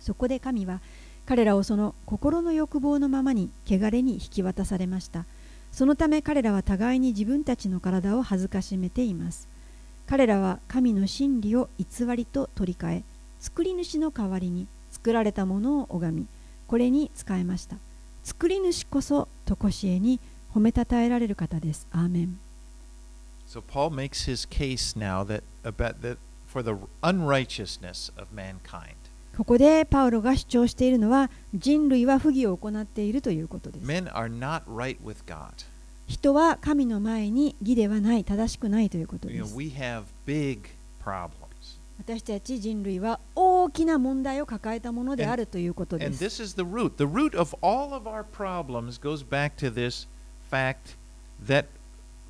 [0.00, 0.80] そこで神は
[1.26, 5.26] 彼らをその心の欲望のままに汚れに引き渡されました。
[5.72, 9.48] そのため彼らは互いに自分たちの体を恥ずかしめています。
[10.06, 13.04] 彼らは神の真理を偽りと取り替え
[13.40, 16.26] 作り主の代わりに作られたものを拝み
[16.66, 17.76] これに仕えました。
[18.22, 20.20] 作り主こそ常しえに
[20.54, 21.86] 褒めたたえられる方です。
[21.90, 22.38] アーメン。
[23.48, 29.01] So Paul makes his case now that about that for the unrighteousness of mankind.
[29.36, 35.50] ここでパウロが主張しているのは人類は不義を行っているということです Men are not right with God.
[36.06, 40.68] 人は神の前に義ではない正しくないということで You know, す we have big
[41.02, 41.30] problems.
[41.98, 46.96] 私たち人類は大きな問題を抱えたものであるということで And す this is the root.
[46.96, 50.06] The root of all of our problems goes back to this
[50.50, 50.96] fact
[51.46, 51.66] that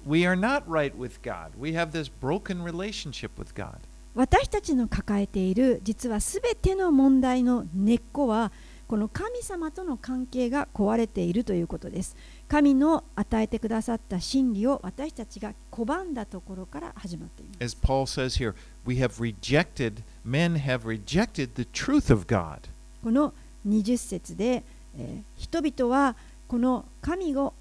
[0.06, 1.50] we are not right with God.
[1.58, 3.78] We have this broken relationship with God.
[4.14, 8.52] 私たちの抱えている実はすべての問題の根っこは
[8.86, 12.14] この神様との関係が壊れているということです
[12.46, 18.54] 神の与えてくださった真理を私たちが拒んだところから始まっています As Paul says here,
[18.86, 22.68] we have rejected, men have rejected the truth of God.
[23.02, 23.32] この
[23.66, 24.62] 20節で、
[24.98, 27.54] えー人々はこの神を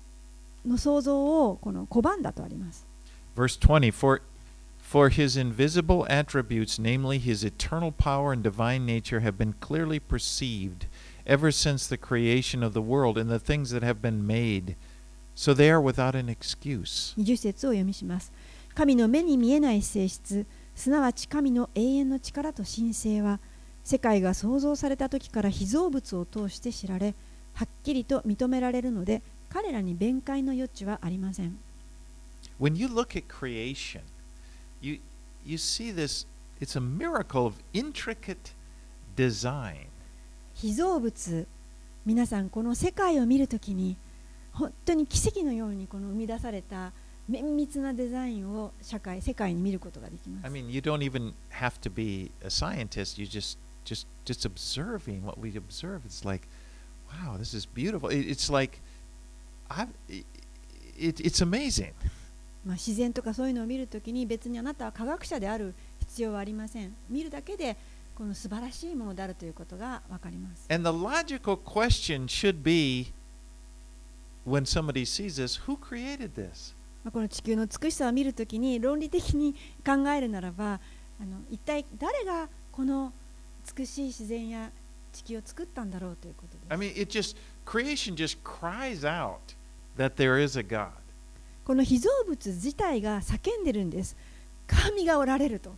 [0.66, 2.86] の創造をこの拒んだとあります。
[3.38, 4.22] Verse 20 For,
[4.91, 10.87] for his invisible attributes, namely his eternal power and divine nature, have been clearly perceived
[11.27, 14.77] ever since the creation of the world and the things that have been made.
[15.35, 17.14] So they are without an excuse.
[17.18, 18.33] 20節を読みします。
[18.74, 23.41] 神の目に見えない性質、すなわち神の永遠の力と神聖は、
[23.85, 27.14] 世界が創造された時から被造物を通して知られ、
[27.55, 31.59] はっきりと認められるので、彼らに弁解の余地はありません。
[32.61, 34.01] When you look at creation,
[34.81, 34.99] you,
[35.45, 36.27] you see this,
[36.61, 38.53] it's a miracle of intricate
[39.16, 39.89] design.
[40.55, 41.47] 被造物、
[42.07, 43.97] 皆さん、この世界を見るときに、
[44.53, 46.93] 本当に奇跡のようにこの生み出された
[47.29, 53.18] 綿密なデザインを社会、世界に見ることができます I。mean, you don't even have to be a scientist.
[53.18, 56.03] You just, just, just observing what we observe.
[56.07, 56.47] It's like,
[57.12, 58.09] wow, this is beautiful.
[58.09, 58.81] It, it's like,
[59.68, 61.93] I, it, it's amazing.
[62.66, 67.76] まあ、自然とかそういうのを見るときに別にあなたは科学者である必要はありません見るだけで
[68.14, 73.14] この素晴らしいものであるということがわかります And the logical question should be,
[74.45, 76.76] when somebody sees this, who created this?
[77.03, 80.80] まあこの地球の美しさを見るときに論理的に考えるならば
[81.20, 83.12] あの一体誰がこの
[83.76, 84.70] 美しい自然や
[85.12, 87.36] 地球を作ったんだろうということです I mean, it just,
[87.66, 89.55] creation just cries out
[89.97, 90.91] that there is a God.
[91.66, 94.16] この被造物自体が叫んでるんです
[94.68, 95.74] 神がおられると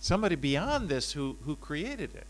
[0.00, 2.26] Somebody beyond this who, who created it.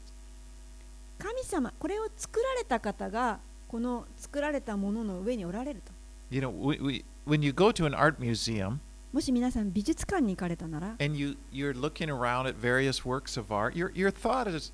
[1.19, 5.93] 神様これを作られた方がこの作られたものの上におられると
[6.31, 8.79] You know, we, we, when you go to an art museum,
[9.13, 14.73] もし皆さん美術館に行かれたなら and you you're looking around at various works of art your your thought is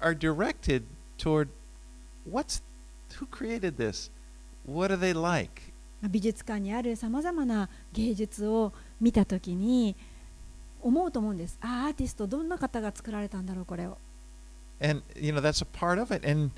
[0.00, 0.84] are directed
[1.18, 1.48] toward
[2.30, 2.62] what's
[3.18, 4.10] who created this
[4.66, 5.69] what are they like まあ
[6.08, 9.96] 美術館にあるさまざまな芸術を見たときに
[10.82, 13.98] 思うと思うんですああアーティストどんな方が作られたんだろうこれを
[14.80, 16.50] and you know that's a part of it and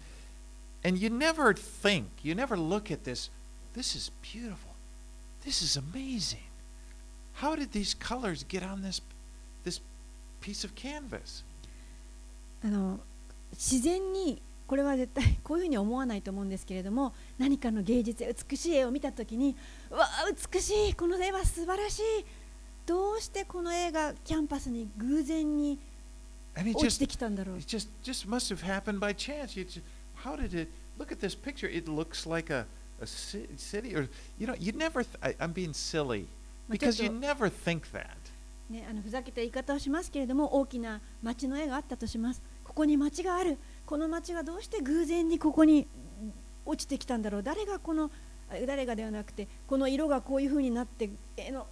[0.84, 3.30] and you never think you never look at this
[3.74, 4.72] this is beautiful
[5.44, 6.44] this is amazing
[7.34, 9.02] how did these colors get on this
[9.64, 9.80] this
[10.40, 11.44] piece of canvas
[12.64, 13.00] あの
[13.52, 14.40] 自然に
[14.72, 19.54] これは絶対こういうふうに思わないと思うんですけれども何かの芸術や美しい絵を見たときに
[19.90, 20.06] わあ
[20.50, 22.02] 美しいこの絵は素晴らしい
[22.86, 25.78] どうしてこの絵がキャンパスに偶然に
[26.56, 27.60] 落ちてきたんだろう
[38.70, 42.40] ね、あの、ふざけた言い方をしますけれども、大きな街の絵があったとします。
[42.64, 43.58] ここに街がある。
[43.92, 45.86] この町がどうして偶然にここに
[46.64, 47.42] 落ちてきたんだろう？
[47.42, 48.10] 誰がこの
[48.48, 51.66] あ誰がではなくてこの色がこういうふうになって絵の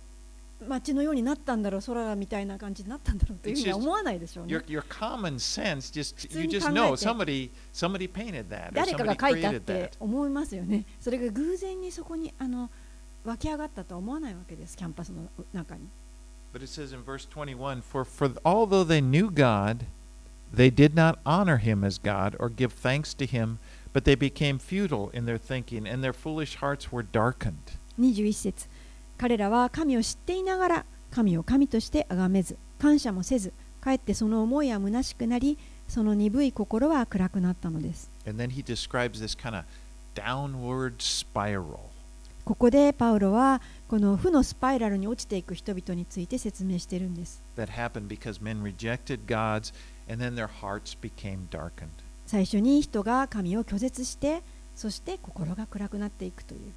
[0.69, 1.81] 町のようになったんだろう？
[1.81, 3.39] 空みたいな感じになったんだろう？
[3.39, 4.55] というふうには思わないでしょうね。
[4.55, 10.85] Your your common sense just you just know somebody somebody painted that 誰かが描いたって.思いますよね。
[11.01, 12.69] それが偶然にそこにあの
[13.25, 15.23] 湧き上がったとは思わないわけですキャンパスの
[15.55, 15.89] 中に。
[16.53, 19.87] But it says in verse 21, for for although they knew God,
[20.53, 23.59] they did not honor him as God or give thanks to him,
[23.93, 27.79] but they became futile in their thinking, and their foolish hearts were darkened.
[27.99, 28.69] 21節
[29.19, 39.65] 彼らは神を知っていながら神を神として崇めず感謝もせずかえってその思いは虚しくなりその鈍い心は暗くなったのです And then he describes this kind of
[40.15, 41.91] downward spiral.
[42.45, 49.73] ここでパウロはこの負のスパイラルに落ちていく人々について説明しているんです that happened because men rejected God's
[52.27, 54.43] 最初に人が神を拒絶して、
[54.75, 56.73] そして心が暗くなっていくという。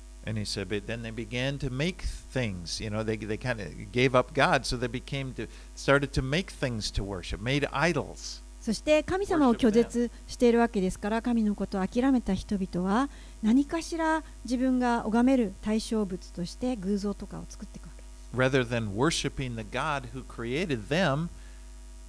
[8.62, 13.10] そして神様を拒絶しているわけですから、神のことを諦めた人々は
[13.42, 18.30] 何かしら自分が拝める対象物として偶像とかを作っていくわけです。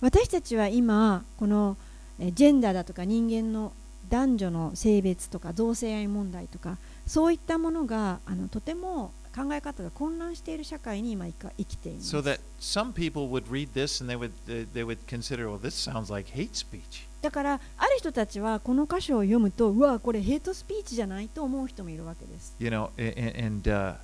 [0.00, 1.76] 私たちは今この
[2.18, 3.72] えジェンダーだとか人間の
[4.08, 15.58] 男女の性別とか同性愛問題とかそういったものがあのとても考え方が混乱している社会に今生か生きています So that some people would read this and they would they, they would consider, well,
[15.58, 17.06] this sounds like hate speech.
[17.21, 23.95] だからある人たちはこの箇所を読むとうわこれヘイトスピーチじゃないと思う人もいるわけです You know, a- a- and, uh,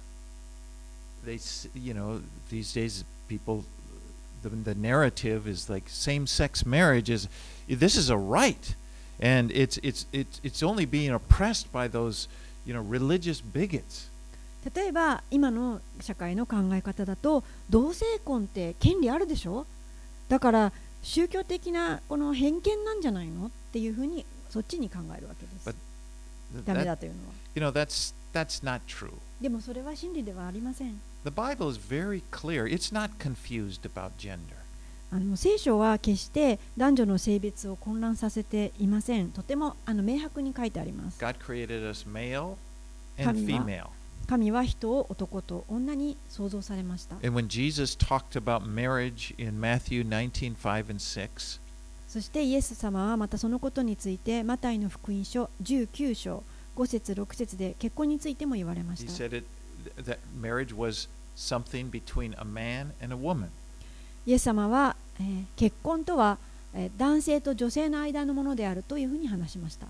[1.26, 1.40] they,
[1.76, 3.64] you know, these days people,
[4.44, 7.28] the, the narrative is like same-sex marriage is
[7.68, 8.76] this is a right,
[9.20, 12.28] and it's it's it's it's only being oppressed by those,
[12.66, 14.10] you know, religious bigots.
[14.76, 19.66] 例えば今の社会の考え方だと同性婚って権利あるでしょ
[20.30, 25.76] だから宗教的なこの偏見なんじゃないのっていうふうにそっちに考えるわけです。
[26.66, 27.34] ダメだというのは。
[29.42, 31.00] でもそれは真理ではありません。
[35.12, 39.32] あの聖書は決して男女の性別を混乱させていません。
[39.32, 41.20] とてもあの明白に書いてあります。
[44.28, 47.16] 神は人を男と女に創造されました。
[52.08, 56.44] そしてイエス様はまたそのことについて、マタイの福音書19章、
[56.76, 59.12] 5節6節で結婚についても言われました。
[64.26, 64.96] イエス様は、
[65.56, 66.38] 結婚とは、
[66.98, 69.88] 男性と女性の間のものであるというふうに話しました。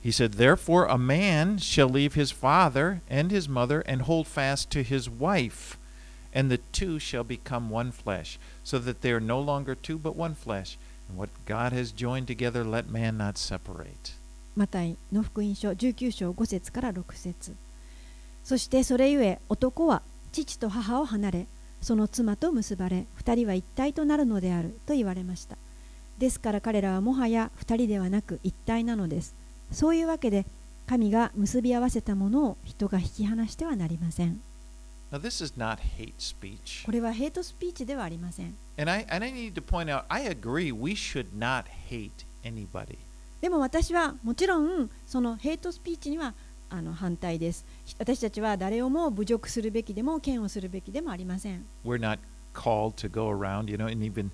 [0.00, 4.70] He said, Therefore, a man shall leave his father and his mother and hold fast
[4.72, 5.78] to his wife,
[6.32, 10.14] and the two shall become one flesh, so that they are no longer two but
[10.14, 10.76] one flesh.
[11.08, 14.18] And what God has joined together, let man not separate.
[14.56, 17.56] マタイの福音書19章5節から6節
[18.44, 21.46] そしてそれゆえ男は父と母を離れ
[21.80, 25.56] その妻と結ばれ二人は一体となるのであると言われました
[26.18, 29.34] ですから彼らはもはや二人ではなく一体なのです
[29.71, 30.45] そういうわけで
[30.87, 34.41] 神が結び合わせたものを人が引き離してはなりません
[35.11, 36.85] Now, this is not hate speech.
[36.85, 42.11] これはヘイトスピーチではありません And I, and I need to point out, I agree, we should not hate
[42.43, 42.97] anybody.
[43.41, 46.33] でも私はもちろんそのヘイトスピーチには
[46.69, 47.65] あの反対です
[47.97, 52.19] 私たちは誰をも侮辱するべきでも嫌悪するべきでもありません We're not
[52.53, 54.31] called to go around, you know, and even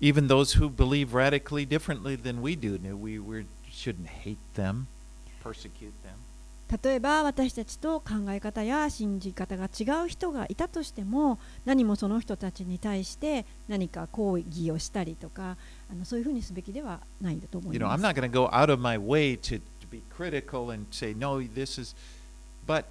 [0.00, 4.86] even those who believe radically differently than we do, we, we shouldn't hate them,
[5.42, 6.14] persecute them.
[6.82, 15.58] 例えば私たちと考え方や信じ方が違う人がいたとしても何もその人たちに対して何か抗議をしたりとか
[15.90, 19.58] あのそういうふうにすべきではないと思 You い know, ま I'm す not going to go out of my way to,
[19.80, 21.94] to be critical and say, no, this is.
[22.66, 22.86] But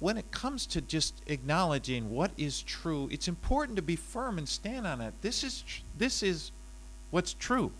[0.00, 4.48] when it comes to just acknowledging what is true, it's important to be firm and
[4.48, 5.14] stand on it.
[5.22, 5.64] This is
[5.96, 6.50] this is
[7.12, 7.70] what's true.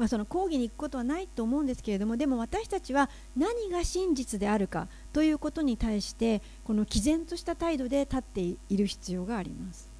[0.00, 9.90] まあ、その抗議に行くことはないと思うんですけれども、でも私たちは何が真実であるかということに対して、この毅然とした態度で立っている必要があります。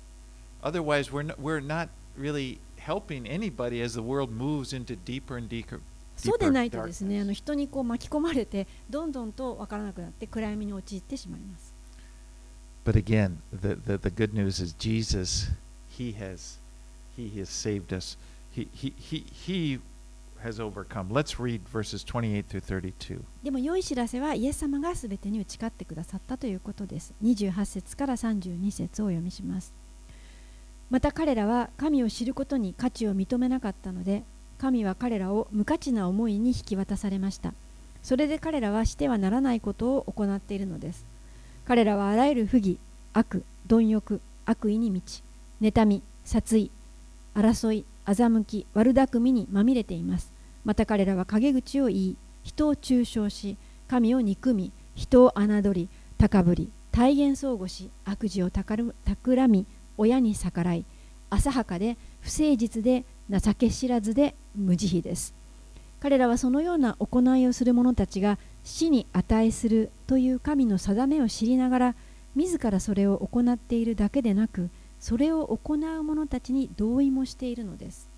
[0.62, 5.54] Otherwise, we're not, we're not really helping anybody as the world moves into deeper and
[5.54, 5.80] deeper.
[6.16, 11.74] そうでないとですね、あの人にこう巻き込まれて、どんどんと分からなくなって、暗闇に陥ってしまいます。
[20.42, 21.08] Has overcome.
[21.10, 23.20] Let's read verses 28 through 32.
[23.42, 27.14] でも良い知らせはイエス様が全てに打ち勝ってくださったということです。
[27.22, 29.72] 28節から32節を読みします。
[30.90, 34.24] また彼らは神を知ることに価値を認めなかったので、
[34.58, 37.54] 神は彼らを無価値な思いに引き渡されました。
[38.02, 41.04] それで彼らはしてはならないことを行っているのです。
[41.64, 42.78] 彼らはあらゆる不義、
[43.12, 45.22] 悪、貪欲、悪意に満ち、
[45.60, 46.70] 妬み、殺意、
[47.34, 47.84] 争い、
[48.14, 50.32] 欺き、悪巧みにまみれています。
[50.64, 53.56] また彼らは陰口を言い、人を中傷し、
[53.88, 55.88] 神を憎み、人を侮り、
[56.18, 60.84] 高ぶり、体言相互し、悪事をたる企み、親に逆らい、
[61.30, 65.34] 浅はかで不誠実で情け知らずで無慈悲です。
[66.00, 71.94] 彼らはそのような行いをする者たちが死に値するという神の定めを知りながら、
[72.34, 74.70] 自らそれを行っているだけでなく、
[75.00, 78.08] それを行う者たちに同意もしているのです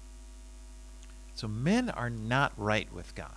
[1.35, 3.31] So men are not right with God.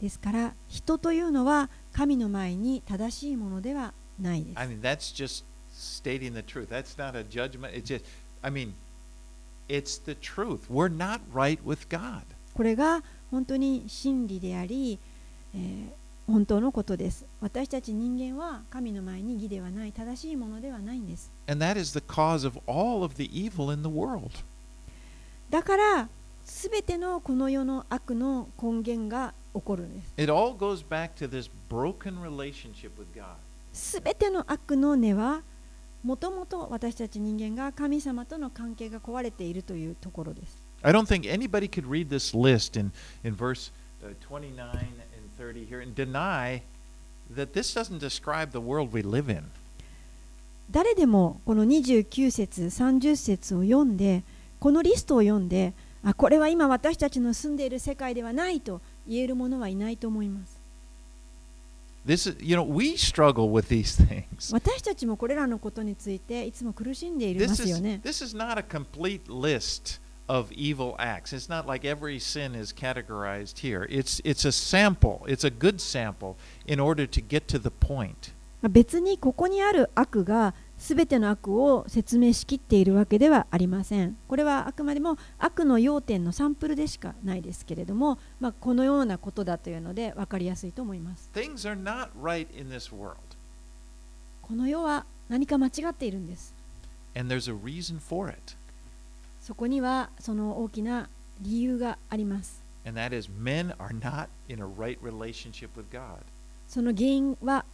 [0.00, 6.68] ですから人というのは神の前に正しいものではないです I mean, that's just stating the truth.
[6.68, 7.74] That's not a judgment.
[7.74, 8.04] It's just,
[8.42, 8.72] I mean,
[9.68, 10.68] it's the truth.
[10.70, 12.22] We're not right with God.
[12.54, 14.98] これが本当に真理であり、
[15.54, 24.31] えー本当のことです私たち人間は神の前に義ではない正しいものではないんです And that is the cause of all of the evil in the world.
[25.49, 26.09] だから
[26.43, 33.35] すべてのこの世の悪の根源が起こるんです It all goes back to this broken relationship with God.
[33.73, 35.41] すべての悪の根は
[36.03, 42.91] もともと私たち人間が神様との関係が壊れているというところです I don't think anybody could read this list in,
[43.23, 43.71] in verse
[44.03, 44.95] uh, 29 and
[45.37, 46.61] 30 here and deny
[47.35, 49.45] that this doesn't describe the world we live in.
[50.70, 54.22] 誰でもこの29節30節を読んで
[54.60, 55.72] このリストを読んで
[56.04, 60.60] あこれは今私たちの住んでいる世界ではないと言える者はいないと思います
[62.06, 64.54] This is, you know, we struggle with these things.
[64.54, 71.34] 私たちもこれらのことについていつも苦しんでいま This すよ is, ね this is not a complete list of evil acts.
[71.34, 73.86] It's not like every sin is categorized here.
[73.90, 78.32] It's, it's a sample, it's a good sample in order to get to the point.
[78.62, 84.16] まあ別にここにある悪が全ての悪を説明しきっているわけではありません。
[84.28, 91.30] これはあくまでも悪の要点のサンプルでしかないですけれども、まあ、このようなことだというので分かりやすいと思います。
[91.34, 93.16] Things are not right in this world,
[94.42, 96.54] この世は何か間違っているんです。
[97.14, 98.54] and there's a reason for it.
[99.40, 101.08] そこにはその大きな
[101.40, 102.62] 理由があります。
[102.86, 106.18] And that is, men are not in a right relationship with God.
[106.66, 107.64] その原因は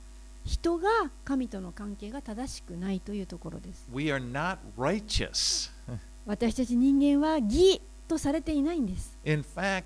[0.47, 0.89] 人が
[1.25, 3.87] 神との関係が正しくないというところです。
[3.93, 5.73] We are not righteous.
[6.25, 9.19] 私たち人間は義とされていないんです。
[9.25, 9.83] In fact,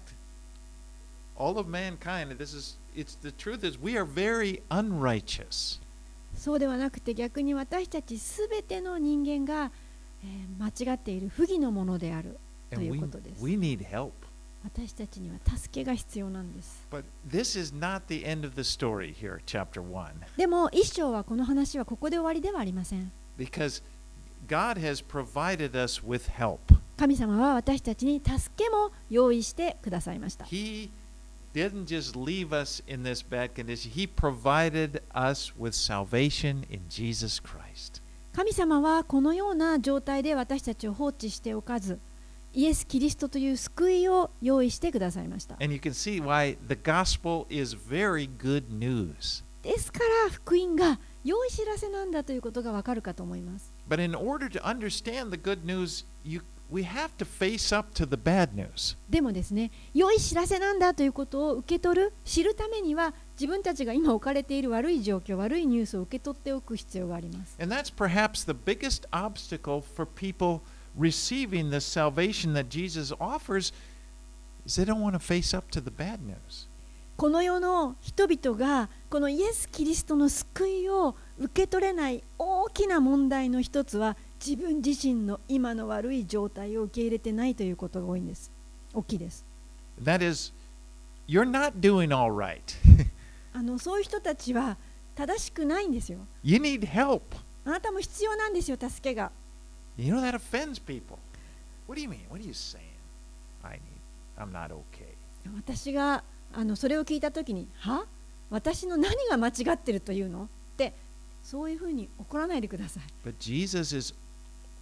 [1.37, 5.81] all of mankind, this is it's the truth is we are very unrighteous.
[6.37, 9.73] そうではなくて逆に私たちすべての人間が、
[10.23, 10.41] えー
[10.87, 12.39] 間違っている不義のものである
[12.71, 13.43] と And いう we, ことです。
[13.43, 14.11] we need help.
[14.63, 16.87] 私たちには助けが必要なんです。
[20.37, 23.11] でも、一章はこの話はここで終わりではありません。
[26.97, 30.45] 神様は私たちに助けも用意してくださいました。
[38.33, 41.99] 神様はこのような状態で私たちを放置しておかず、
[42.53, 45.55] イエス・キリストという救いを用意してくださいました。
[45.61, 49.45] And you can see why the gospel is very good news.
[49.63, 53.73] ですから福音が良い知らせなんだということがわかるかと思います。
[53.89, 58.17] But in order to understand the good news, you, we have to face up to the
[58.17, 58.97] bad news.
[59.09, 67.57] でもですね、良い知らせなんだということを受け取る、知るためには自分たちが今置かれている悪い状況、悪いニュースを受け取っておく必要があります。
[67.61, 70.63] And that's perhaps the biggest obstacle for people
[70.99, 73.73] receiving the salvation that Jesus offers
[74.65, 76.69] is they don't want to face up to the bad news.
[77.17, 88.51] この世の人々がこのイエス・キリストの救いを受け取れない大きな問題の一つは自分自身の今の悪い状態を受け入れてないということが多いんです。
[88.95, 89.45] 大きいです。
[90.03, 90.51] That is,
[91.29, 92.61] you're not doing all right.
[93.53, 94.79] あのそういう人たちは
[95.15, 96.21] 正しくないんですよ。
[96.43, 97.21] you need help.
[97.67, 99.31] あなたも必要なんですよ、助けが。
[100.00, 101.18] You know that offends people.
[101.88, 102.26] What do you mean?
[102.30, 102.84] What are you saying?
[103.64, 104.02] I need,
[104.38, 105.16] I'm not okay.
[105.56, 106.24] 私が
[106.54, 108.06] あのそれを聞いたときに、は
[108.50, 110.48] 私の何が間違ってるというのっ
[110.78, 110.94] て、
[111.44, 113.04] そういうふうに怒らないでください。
[113.28, 114.14] But Jesus is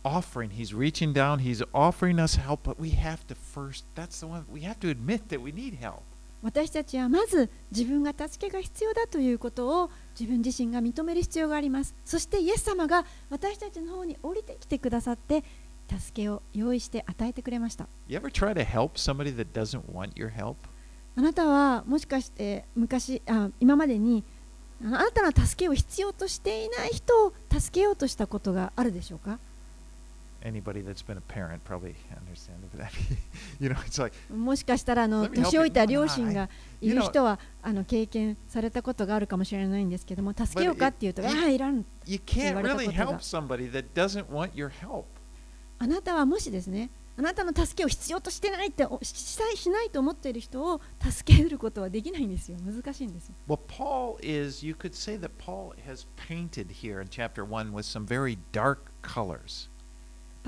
[0.04, 4.28] offering, He's reaching down, He's offering us help, but we have to first, that's the
[4.28, 6.04] one, we have to admit that we need help.
[6.43, 11.95] 私たちはまず自分が助けが必要だということを自分自身が認める必要があります。
[12.05, 15.43] そしてイエス様が私たちの方に降りてきてくださって
[15.89, 17.89] 助けを用意して与えてくれました。
[21.17, 24.23] あなたはもしかして昔あ今までに
[24.81, 29.41] あなたの助けを必要としていない人を助けようとしたことがあるでしょうか？
[30.41, 32.93] Anybody that's been a parent probably understand that.
[33.61, 36.49] you know, it's like, もしかしたらあの Let me help 年老いた.両親が
[36.81, 43.19] いる know- 人はあの経験されたことがあるかもしれないんですけども助けようかっていうと But it- ああいらん you can't 言われた really ことが。
[43.19, 45.05] help somebody that doesn't want your help.
[45.81, 57.73] あなたはもしですねあなたの助けを必要としてないっておししたいしないと思っている人を助けることはできないんですよ難しいんですよ Well, Paul is, you could say that Paul has painted here in chapter 1
[57.73, 59.69] with some very dark colors.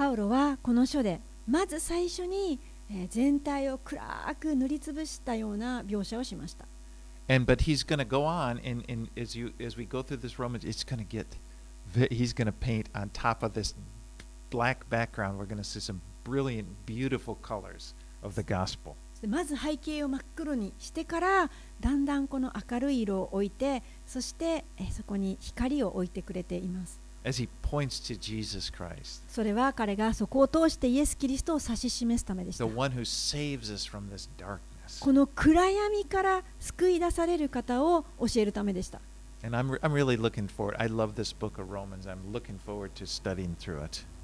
[0.00, 2.58] パウロはこの書でまず最初に
[2.90, 4.00] えー全体を暗
[4.40, 6.64] く塗りつぶしたような描写をしました。
[7.28, 10.42] And but he's going to go on, and, and as you as we go through this
[10.42, 11.26] Romans, it's going to get.
[12.08, 13.74] He's going to paint on top of this
[14.48, 15.38] black background.
[15.38, 18.94] We're going to see some brilliant, beautiful colors of the gospel.
[19.20, 27.09] でまず背景を真っ黒にしてからだんだんこの明るい色を置いてそしてえーそこに光を置いてくれています。
[29.28, 32.64] それは彼がそこを通してイエス・キリストを指し示すためでした。
[35.00, 39.00] この暗闇から救い出される方を教えるためでした。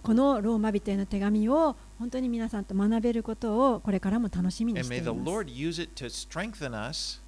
[0.02, 5.10] このローマ人への手紙を本当に皆さんと学べることをこれからも楽しみにしています。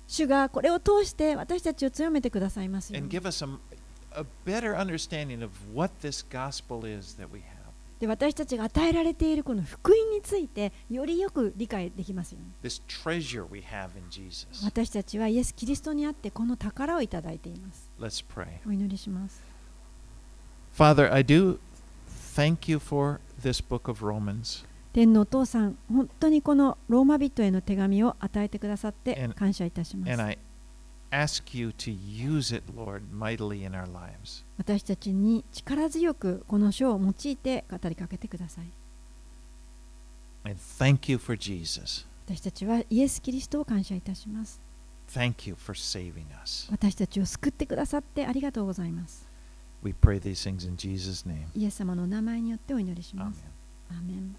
[0.06, 3.08] 主がこれを通して私たちを強めてくださいますように。
[8.06, 12.46] 私たちが与えられているこの福音についてよりよく理解できますよ、ね。
[14.64, 17.90] 私たちはイエス・キリストにあってこの宝をいただいています。
[18.66, 19.42] お祈りします。
[20.76, 21.58] Father, I do
[22.36, 22.72] thank
[24.92, 30.08] 天のお父さん、本当にこのローマ人への手紙を与えてくださって感謝いたします。
[31.10, 34.44] Ask you to use it, Lord, mightily in our lives.
[34.58, 38.66] 私たちに力強くこの書を用いて語りかけてください
[40.44, 42.06] And thank you for Jesus.
[42.26, 44.60] 私たちはイエス・キリストを感謝いたします
[45.10, 46.68] Thank you for saving us.
[46.70, 49.26] 私たちを救ってくださってありがとうございます
[49.82, 51.46] We pray these things in Jesus' name.
[51.54, 53.34] イエス様のお名前によってお祈りしま Amen.
[53.34, 53.44] す
[53.90, 54.36] アーメン